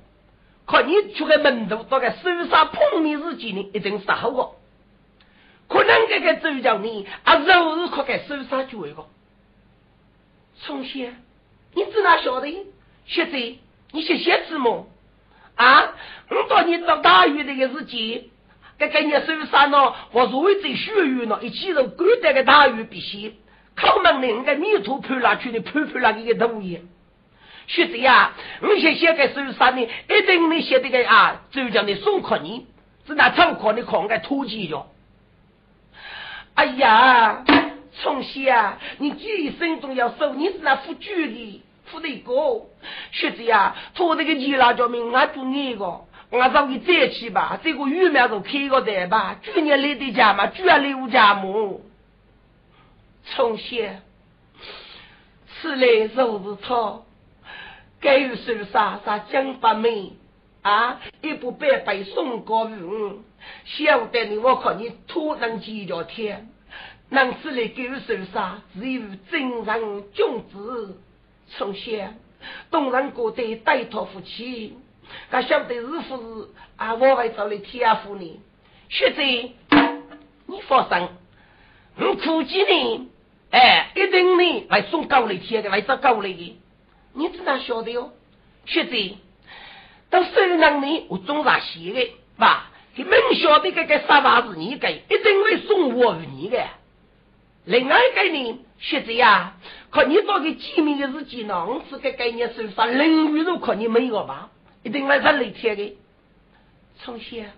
[0.65, 4.51] 可你出个门徒，到个手上碰面时间呢，一定是好个，
[5.67, 9.05] 可能这个周教呢，啊，肉是可给手上就一个，
[10.61, 10.99] 从小
[11.73, 12.65] 你知哪晓得？
[13.05, 13.59] 学者
[13.91, 14.87] 你学写字么？
[15.55, 15.93] 啊，
[16.29, 18.25] 我到你到大学那个时间。
[18.79, 23.31] 这个年手上呢，我作为在学院呢，一起从古代的大学毕业，
[23.75, 26.79] 考门的那个泥土判拉去的判判那个同意。
[27.65, 32.67] 学者呀，我写写个手上呢，一定能写这个啊，就叫你送考你，
[33.07, 34.85] 是那参考的考个突击哟。
[36.53, 37.43] 哎呀，
[37.99, 42.33] 从小啊，你记忆生中要收，你是那副举的副的一个
[43.11, 46.01] 学者呀，做这个记啦叫名啊，做那个。
[46.29, 51.81] 我找你再去吧，这个玉苗都开个的吧，去年来的家嘛，居然来我家么？
[53.23, 54.01] 从前
[55.47, 57.05] 此来若是错，
[58.01, 60.13] 该有手杀杀江八妹
[60.61, 63.23] 啊，一部白白送过云，
[63.63, 66.49] 晓得你我看你突然几条天，
[67.09, 69.01] 能此来给有手杀，只有
[69.31, 70.99] 真人君子。
[71.49, 72.19] 从前
[72.69, 74.77] 东人过得带托夫妻。
[75.29, 76.93] 他晓得是不是啊？
[76.95, 78.39] 我会找你天父呢？
[78.89, 79.21] 学者，
[80.45, 81.07] 你放心，
[81.97, 83.09] 我估计呢，
[83.51, 86.59] 哎，一定呢来送高丽天的，来找高丽的。
[87.13, 88.11] 你怎哪晓得哟？
[88.65, 89.17] 学者，
[90.09, 92.71] 到手上呢，我总是写的，吧？
[92.95, 96.65] 你明晓得这个沙发是你给，一定会送我与你的。
[97.65, 99.55] 另外一个呢，学者呀，
[99.91, 101.65] 看你到底见面的日期呢？
[101.65, 104.49] 我这个概念手上人鱼肉，看你没有吧？
[104.83, 105.97] 一定来上雷天的，
[106.99, 107.51] 从前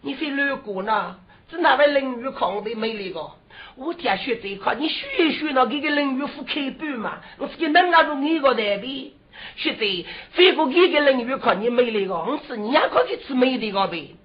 [0.00, 1.18] 你非路过呢，
[1.50, 3.30] 这哪位淋雨狂的美丽个？
[3.76, 8.90] 我听说这一块，你学一学那这个淋雨副开板嘛，我是个能拿住你个代表。
[9.56, 14.16] 学者，非过这个淋雨狂你美丽个，我是你也可以吃美的个呗。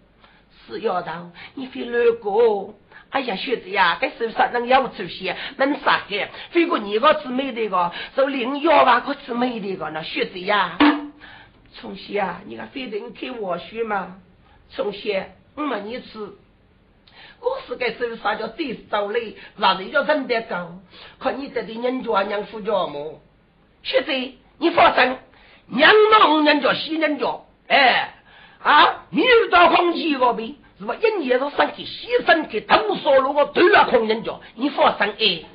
[0.65, 2.73] 是丫头，你非路过，
[3.09, 6.29] 哎呀，学者呀，该手上能要出息，能啥个？
[6.51, 10.77] 非过你个吃美的个，手领腰吧，可吃美的个那学者呀。
[11.73, 14.17] 从前啊，你看非得开我学嘛？
[14.69, 16.33] 从前我没你吃，
[17.41, 19.35] 我是该手啥叫对手嘞？
[19.57, 20.79] 哪里叫真得高？
[21.19, 23.19] 看你得的人家娘夫家么？
[23.83, 25.17] 现在你放心，
[25.67, 28.13] 娘老人家西人家，哎
[28.61, 30.55] 啊，你遇到空气个呗？
[30.79, 30.95] 是吧？
[30.95, 35.45] 一年都上去牺牲去投所路个都要空人家，你放心哎。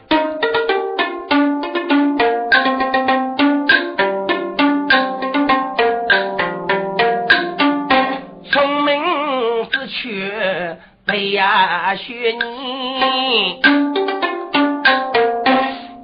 [11.17, 13.61] 呀，雪你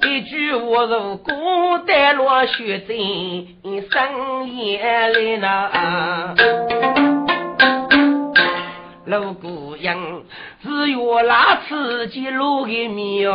[0.01, 1.31] 一句我如孤
[1.85, 2.87] 单落雪在
[3.91, 6.35] 深夜里呢。
[9.05, 10.23] 如果人
[10.63, 13.31] 只有那自己路的命，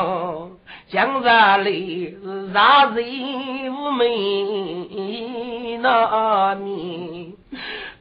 [0.89, 7.20] 江山里是啥人无美那面。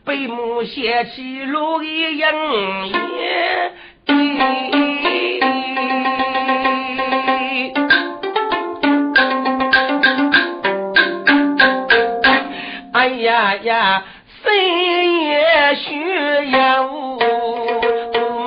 [0.10, 2.34] 北母写起路一样
[2.88, 3.72] 也，
[12.92, 14.04] 哎呀呀，
[14.44, 14.52] 深
[15.26, 16.90] 夜需要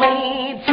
[0.01, 0.73] 美景，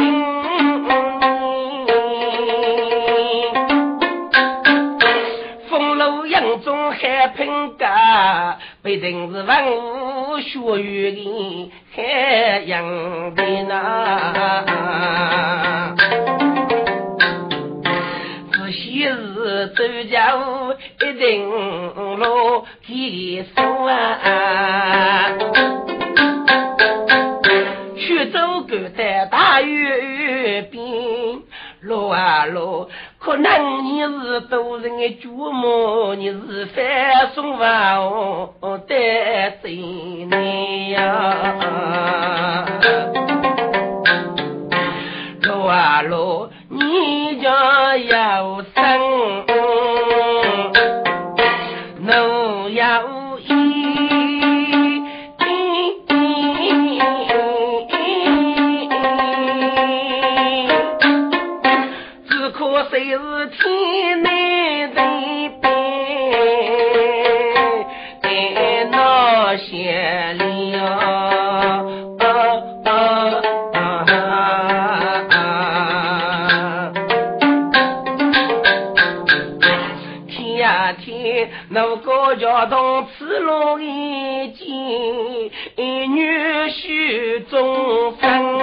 [5.68, 9.89] 风楼杨中海平家，必定是万物。
[10.40, 15.94] 学语的海洋的那，
[18.52, 21.48] 仔细是走脚一定
[22.16, 25.30] 路提速啊，
[27.96, 28.38] 去走
[28.68, 30.80] 过在大雨边。
[31.80, 32.88] 路啊路，
[33.30, 38.94] 可能你是多人的祖母，你是翻送万物的
[39.62, 42.66] 真你呀。
[45.42, 49.46] 罗啊罗，你家有生，
[82.60, 84.66] 个交通此路一见，
[86.10, 86.28] 女
[86.68, 88.58] 婿终生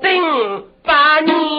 [0.00, 1.58] 等八年。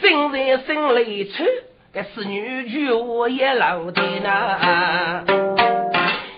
[0.00, 1.44] 正在心里愁，
[1.92, 5.24] 这是女婿我也老的呢。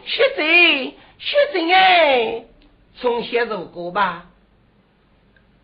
[0.05, 2.43] 学姐，学姐哎，
[3.01, 4.25] 从小如过吧？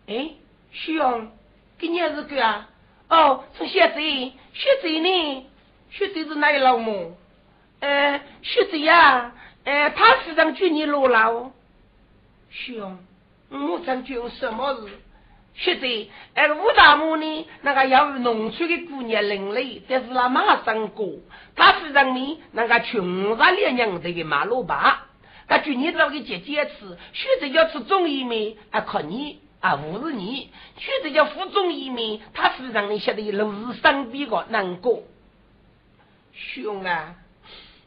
[0.07, 0.31] 哎，
[0.71, 1.31] 徐阳，
[1.79, 2.69] 今年是个啊？
[3.09, 5.45] 哦，从学姐，学姐呢？
[5.89, 7.17] 学姐是哪一老母？
[7.79, 9.33] 呃，学姐呀，
[9.63, 11.51] 呃，他时常去你落老。
[12.49, 12.99] 徐阳，
[13.49, 14.89] 我常做什么事？
[15.53, 15.87] 现在
[16.33, 21.07] 那个吴大母呢，那个要农村的姑娘伶俐，但是那马上过，
[21.55, 25.07] 他非常呢，那个穷杀烈娘这个马路把，
[25.49, 35.03] 他去年找个姐姐吃，现在要吃中医面，啊可你啊无是你，现在要服中医面，他非常呢晓得如是生病个难过。
[36.33, 37.15] 兄啊，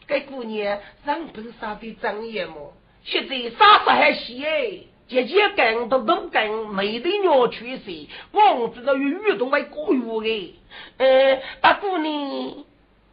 [0.08, 2.72] 这姑娘人本杀的张眼么？
[3.04, 4.78] 现在杀死还细哎。
[5.06, 8.08] 姐姐干都都干，没得鸟去谁？
[8.32, 10.58] 我知道有运动为过月的。
[10.96, 12.64] 呃，大姑呢？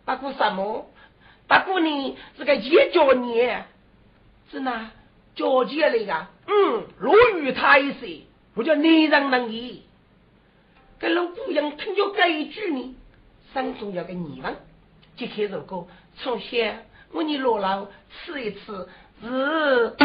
[0.05, 0.89] 大姑什么？
[1.47, 2.17] 大姑呢？
[2.37, 3.35] 这个姐叫你，
[4.49, 4.91] 是哪？
[5.35, 6.27] 叫姐来个？
[6.47, 7.91] 嗯，落雨他一
[8.55, 9.77] 我叫男人能言。
[10.99, 12.95] 跟老姑娘听着这一句呢，
[13.53, 14.55] 心中有个疑问。
[15.15, 15.87] 揭开如果
[16.17, 16.57] 从小
[17.11, 17.87] 我你落楼
[18.25, 18.89] 吃一次
[19.21, 19.95] 是。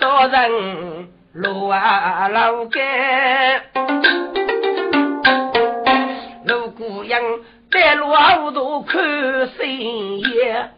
[0.00, 3.62] 少人路啊老干，
[6.46, 7.22] 路姑娘
[7.70, 9.02] 在路后头看
[9.56, 10.70] 新叶，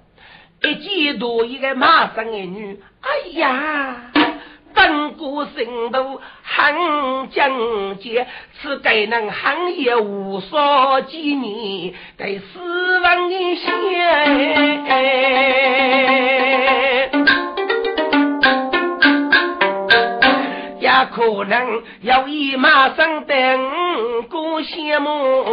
[0.67, 3.09] 一见到一个马上的女，哎
[3.39, 3.97] 呀，
[4.75, 8.27] 登过神都很境界，
[8.61, 13.77] 此该能行业无所纪念，给死亡的先。
[21.13, 23.37] 可能要以马上等
[24.29, 25.45] 过羡慕，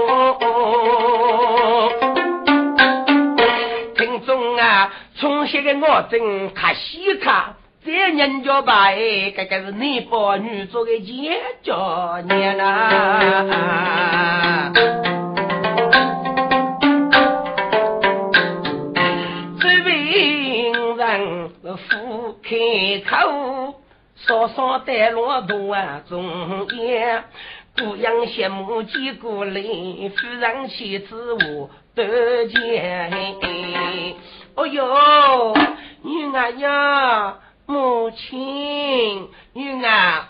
[5.23, 7.55] 从小的我真看稀看，
[7.85, 14.73] 这人家把哎，这个是男保女做的姐叫娘啊，
[19.61, 22.49] 这位人夫开
[23.09, 23.75] 口。
[24.27, 27.23] 稍稍带落途啊，中间
[27.77, 29.63] 姑娘羡慕几个人，
[30.09, 33.09] 夫人妻子我得见。
[34.55, 35.55] 哦哟，
[36.03, 40.25] 女儿呀，母亲，女儿，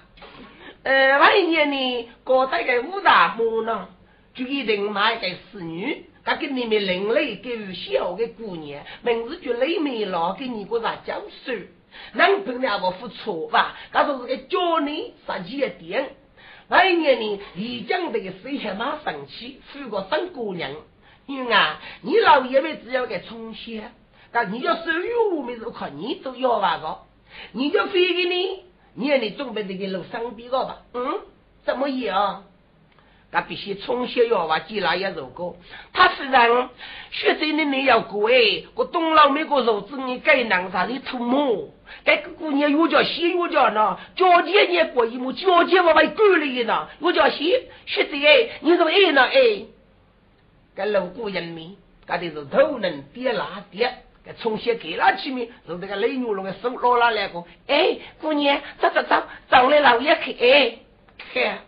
[0.84, 3.90] 呃，万一年呢，搞得个五大母呢，
[4.34, 11.54] 就一定买个侍女，他给你们另类给予小的姑娘，名字叫雷美老，给你个啥教授？
[12.14, 16.16] 男朋友我付出吧，他说是个教你实际的点。
[16.70, 20.72] 那一年呢，李江这个水还蛮生气，娶个生姑娘。
[21.26, 23.94] 因为啊，你老爷们只要给充钱，
[24.34, 26.98] 但你要收入我们是靠你都要那个，
[27.54, 28.64] 你就飞给你，
[28.96, 30.82] 你让你准备这个路上边个吧？
[30.94, 31.22] 嗯，
[31.64, 32.44] 怎么样？
[33.32, 35.58] 他必须从小要话记那也如果
[35.92, 36.70] 他虽然
[37.10, 41.72] 学生的你要过哎，我东老美国肉子你该能啥的涂抹，
[42.04, 47.52] 该个姑娘又叫西又叫呢，交接你过一幕，交接我还够了一呢，又叫西
[47.88, 49.66] 学生哎，你说哎呢哎，
[50.76, 51.76] 该路过人民，
[52.06, 60.78] 该的是头能跌拉跌，该从小给了起面，是这个雷牛龙的手捞拉来个，哎，姑娘走走走，走来老爷看哎
[61.34, 61.60] 看。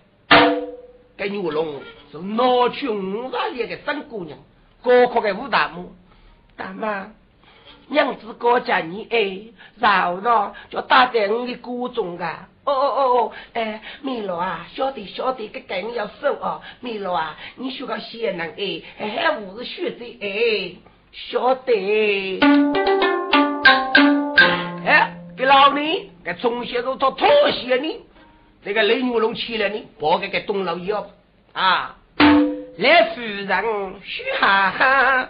[1.18, 1.82] 给牛龙
[2.12, 4.38] 是闹去五十里的真姑娘，
[4.82, 5.94] 高考的武大母，
[6.58, 7.14] 大妈，
[7.88, 12.50] 娘子高家你哎，然后呢就打在我的锅中啊！
[12.66, 20.76] 哦哦哦哦，哎，米罗啊，晓得晓得，这梗要收哦，米罗啊，你学个贤能哎，还不是学的哎，
[21.16, 22.40] 晓得。
[24.86, 28.06] 哎，给老李，给从小都做妥协呢。
[28.64, 30.94] 这个雷牛龙起来呢，包给个东老爷
[31.54, 31.96] 啊，
[32.78, 33.48] 来夫人
[34.04, 35.30] 嘘哈哈，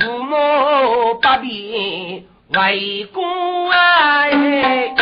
[0.00, 4.94] 父母八边围攻啊，哎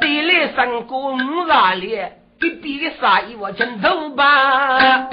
[0.00, 1.98] 地来三个五十里，
[2.88, 5.08] 的杀意我全走吧。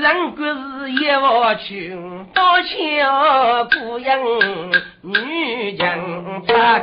[0.00, 4.18] 人国是一窝群，多巧姑娘
[5.02, 6.80] 女强大。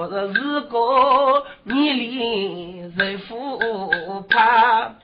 [0.00, 3.58] 呦呦，这是个迷离人夫
[4.28, 4.94] 怕，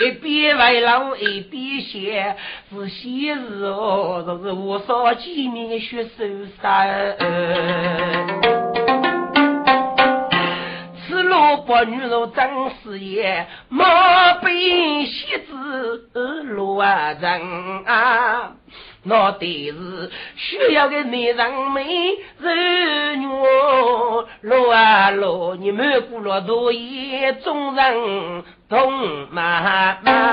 [0.00, 2.36] 一边为老一边写，
[2.70, 6.86] 是写字哦，这是无少见面的学生杀。
[11.06, 13.86] 此路伯女如张四爷，莫
[14.42, 16.10] 被戏子
[16.44, 18.52] 罗人啊！
[19.04, 21.84] 那得是需要个美人美
[22.40, 23.26] 人女，
[24.40, 30.24] 罗啊罗，你们过了多夜，众人同妈妈。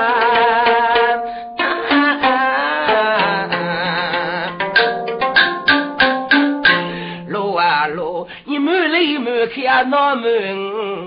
[9.54, 11.01] 看那门，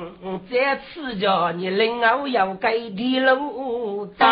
[0.55, 4.25] 在此叫你领我要给地路在。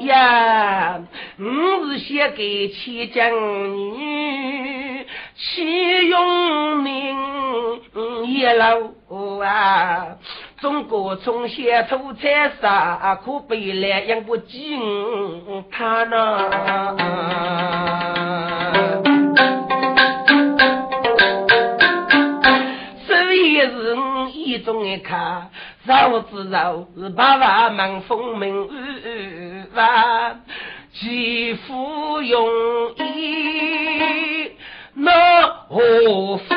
[0.00, 1.00] 呀，
[1.38, 7.16] 我是写给七将女，七用名
[8.24, 10.16] 一路啊。
[10.60, 14.76] 中国从前土财啥可悲来养不起
[15.70, 16.50] 他呢？
[24.64, 25.50] 中一看，
[25.84, 28.68] 绕子绕是八万门风门
[29.74, 30.42] 万，
[30.92, 32.48] 几夫用
[32.96, 34.52] 意
[34.94, 36.54] 那何夫？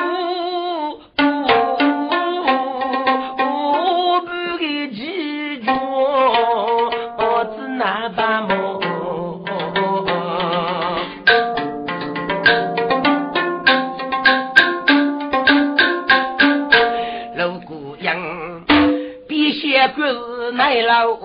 [20.68, 21.16] 来老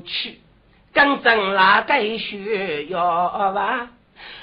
[0.00, 0.40] 去，
[0.92, 3.00] 刚正拉带学要
[3.54, 3.88] 娃，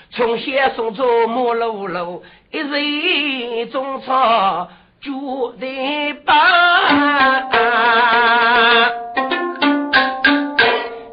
[0.09, 4.67] 从小送走木路路，一日种草
[4.99, 6.33] 就得把。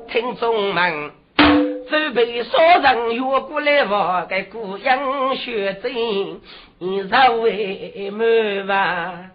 [0.08, 1.10] 听众们，
[1.90, 5.92] 准备少人越过来话，给故乡学针，
[6.78, 9.32] 你稍微慢吧。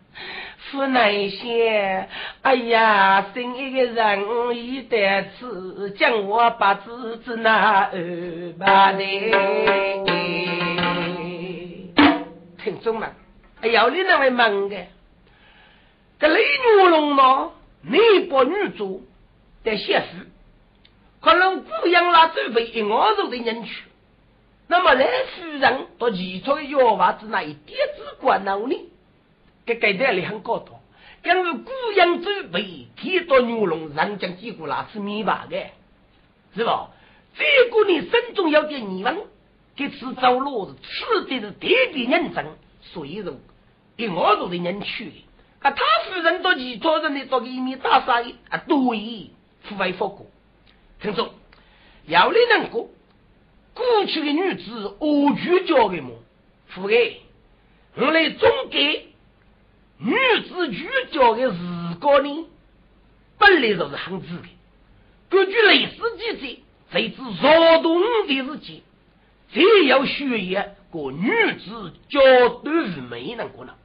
[0.72, 2.08] 不能些，
[2.42, 7.92] 哎呀，生一个人一得吃，将我把子子那二
[8.58, 9.04] 把的。
[12.64, 13.14] 听众们，
[13.62, 14.78] 哎呀，你那位问的，
[16.20, 17.52] 这雷女龙呢？
[17.86, 19.06] 内部女主
[19.64, 20.06] 的写诗，
[21.22, 23.84] 可能姑养那准备一二十的人去，
[24.68, 28.76] 那么来夫人到其中的药娃子那一点子关脑呢？
[29.66, 30.74] 给盖代里很高大，
[31.24, 35.58] 因为古阳州被提到牛龙，人将几个那是明白的，
[36.54, 36.90] 是吧？
[37.36, 39.18] 这个你心中有点疑问，
[39.76, 42.46] 这次走路是吃的是特别认真，
[42.82, 43.34] 所以说
[43.96, 45.12] 给我做的人去
[45.62, 49.32] 啊，他夫人到其他人的到一面大杀啊，多以
[49.64, 50.28] 付费复过。
[51.02, 51.34] 听说
[52.06, 52.90] 要你能过，
[53.74, 56.12] 过去的女子恶剧教的么？
[56.68, 57.22] 付给
[57.96, 59.06] 我来总结。
[60.06, 60.14] 女
[60.50, 61.58] 子主角的时
[62.02, 62.46] 光呢，
[63.40, 64.48] 本来就是很自的。
[65.30, 68.84] 根据历史记载，谁知劳动的日期，
[69.54, 72.20] 只要学业过女子绝
[72.66, 73.78] 对是没能过了。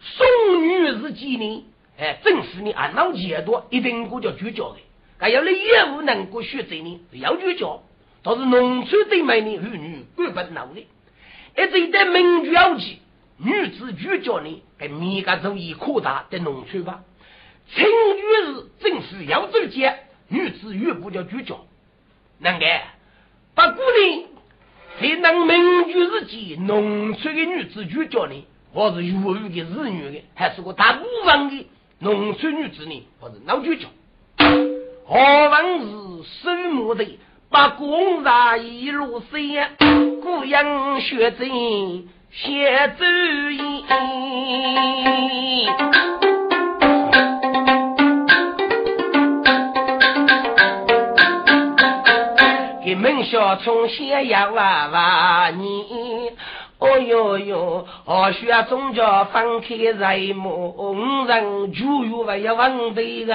[0.00, 1.64] 宋女时期呢，
[1.98, 4.76] 哎，正是你按老节多一定过叫主角的。
[5.18, 7.82] 还有你业务能够学者呢，是要主角。
[8.22, 12.98] 倒是农村的美女妇女根本闹的，一直在民主要起。
[13.40, 17.02] 女子主角呢，给米个主义扩大的农村吧。
[17.72, 19.94] 成语是正是扬州街，
[20.28, 21.56] 女子越不叫主角。
[22.38, 22.66] 那个
[23.54, 24.26] 不过呢，
[25.00, 31.66] 在那民主时期，农村的女子主角呢，或是越狱的日女的，还是个大部分的
[32.00, 33.86] 农村女子呢，或是老主角。
[35.06, 35.14] 何
[35.48, 37.06] 况是守墓的，
[37.50, 39.76] 把公杀一路山，
[40.22, 42.08] 孤阳血真。
[42.40, 43.04] 写主
[43.50, 43.84] 意，
[52.84, 56.30] 给门小从先要娃娃你，
[56.78, 63.34] 哦哟哟，学学宗教放开在目，五人就有不要问题个。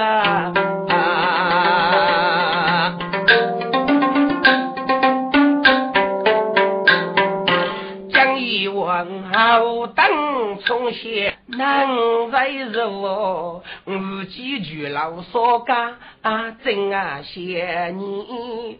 [9.32, 11.88] 好等从前难
[12.30, 18.78] 为肉，无几句老说家啊真啊谢你，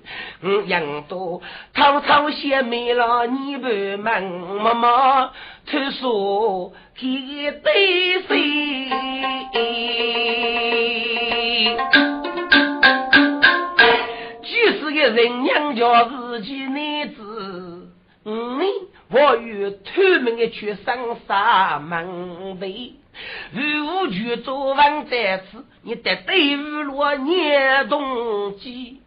[0.67, 1.43] 杨多
[1.75, 4.23] 偷偷写没了你不门
[4.63, 5.31] 妈妈
[5.67, 8.89] 听说给对谁？
[14.43, 17.89] 就是个人娘家自己女子，
[18.25, 18.61] 嗯。
[19.15, 20.99] 我与偷门的去上
[21.29, 22.97] 沙门的，
[23.53, 29.01] 如去做王在此，你得对日落年冬季。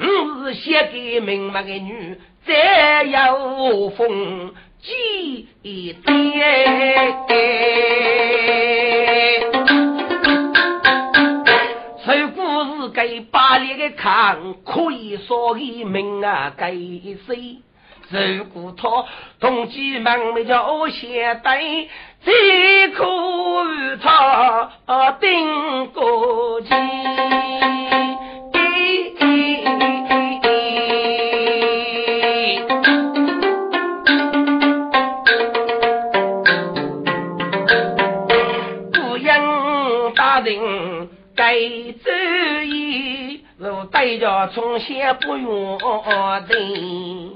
[0.00, 0.04] 我
[0.44, 4.52] 是写给明白的女，再有风
[4.82, 6.02] 几点？
[12.04, 17.58] 这故事给巴黎的看，可以说一命啊，给谁？
[18.10, 18.88] 如果他
[19.40, 21.88] 同济门没叫先对，
[22.24, 24.70] 只可他
[25.20, 26.68] 顶过去。
[38.92, 42.10] 不应大人该注
[42.64, 47.33] 意，如带着从先不用的。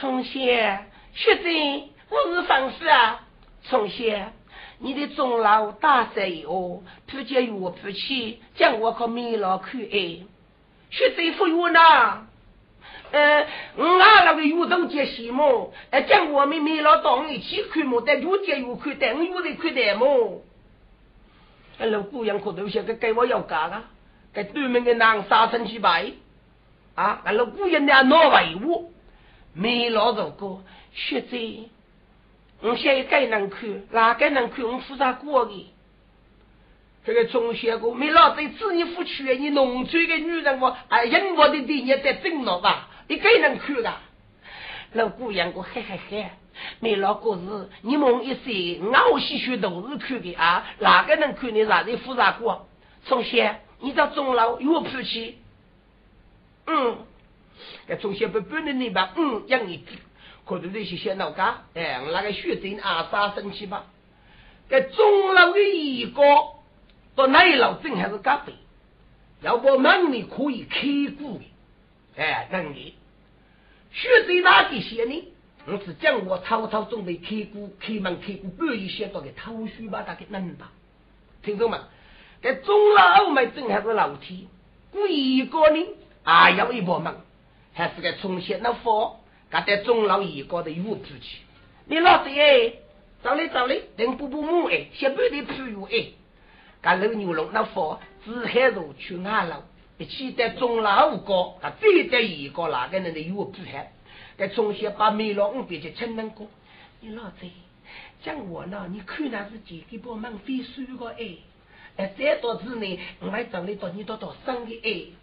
[0.00, 3.20] 从先，学长，我是方师啊。
[3.64, 4.32] 从先，
[4.78, 10.20] 你的钟老大赛哦，不接与我不起，将我可没老看哎。
[10.88, 11.80] 学长服务呢？
[13.12, 13.46] 呃，
[13.76, 15.70] 我俺那个运动节戏么？
[15.90, 18.00] 呃，将我们没老到一起看么？
[18.00, 20.42] 但越接越看，但我越在看的么？
[21.76, 23.84] 呃，老姑娘可都晓得给我要干了，
[24.32, 26.12] 给对面的男杀生去拜
[26.94, 27.20] 啊！
[27.22, 28.84] 那老姑娘呢，闹为我。
[29.52, 31.36] 没老如果学者，
[32.62, 34.64] 我现在该能看，哪个能看？
[34.64, 35.70] 我负责过的。
[37.04, 42.90] 这个中学过没老对子女夫娶你农村的女人我哎，人我的地也在正了吧？
[43.08, 43.94] 你该能看的。
[44.92, 46.26] 老姑娘我嘿嘿嘿，
[46.80, 48.80] 没老过是你梦一岁，
[49.12, 52.68] 我细学都是看的啊，哪个能看你哪里复杂过？
[53.06, 55.38] 中学，你到钟楼有福气，
[56.66, 56.98] 嗯。
[57.88, 59.12] 哎，从小不不能你吧？
[59.16, 59.98] 嗯，养一句，
[60.44, 63.86] 可能那些小老家，哎，那个学生阿三生气吧？
[64.68, 66.22] 在钟楼的一个
[67.16, 68.54] 到内老镇还是隔壁，
[69.42, 70.80] 要不门里可以开
[71.18, 71.44] 股的，
[72.16, 72.94] 哎，能力。
[73.92, 75.24] 学生哪个些呢？
[75.66, 80.70] 我是讲我草草准备开股、开门、开股，半夜写到个偷书吧，大概能吧？
[81.42, 81.80] 听众们，
[82.42, 84.46] 在钟楼没镇还是老天，
[84.92, 85.86] 故一个呢，
[86.22, 87.16] 啊，要一帮忙。
[87.80, 89.20] 还是个从前那佛，
[89.50, 91.38] 他在钟老一高的有出去。
[91.86, 92.74] 你老子哎，
[93.22, 96.08] 走嘞走嘞，等补补木哎，先不得铺油哎。
[96.82, 99.62] 他老牛龙那佛，只海如去俺老，
[99.96, 103.92] 一起在钟老高，他最在一个哪个人的有出海。
[104.36, 106.48] 在从前把梅老五别去称能过。
[107.00, 107.46] 你老子
[108.22, 111.36] 讲我呢，你看那是几个帮忙飞书个哎，
[111.96, 115.16] 哎再多次呢，我还找你到你到到生的哎。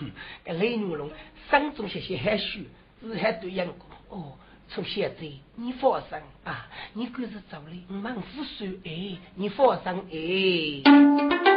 [0.00, 0.10] 哼，
[0.44, 1.10] 这雷女龙
[1.50, 2.60] 生中些些害羞，
[3.00, 3.90] 只还对阳光。
[4.08, 4.38] 哦，
[4.68, 5.26] 从现在
[5.56, 10.82] 你放心啊，你可是走了，我们不说哎，你放心
[11.44, 11.53] 哎。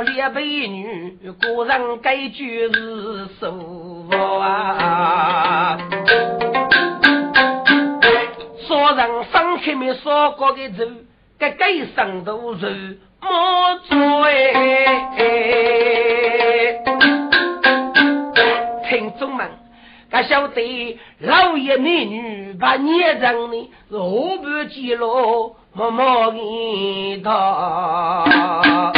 [0.00, 5.76] 大富列美女，个人该句是舒服啊。
[8.66, 10.86] 说人生开没说过的走，
[11.38, 15.12] 该该上都是莫做哎。
[18.88, 19.50] 听众们。
[20.10, 28.92] 他晓得老爷美女把孽障呢是后半记录默默的他。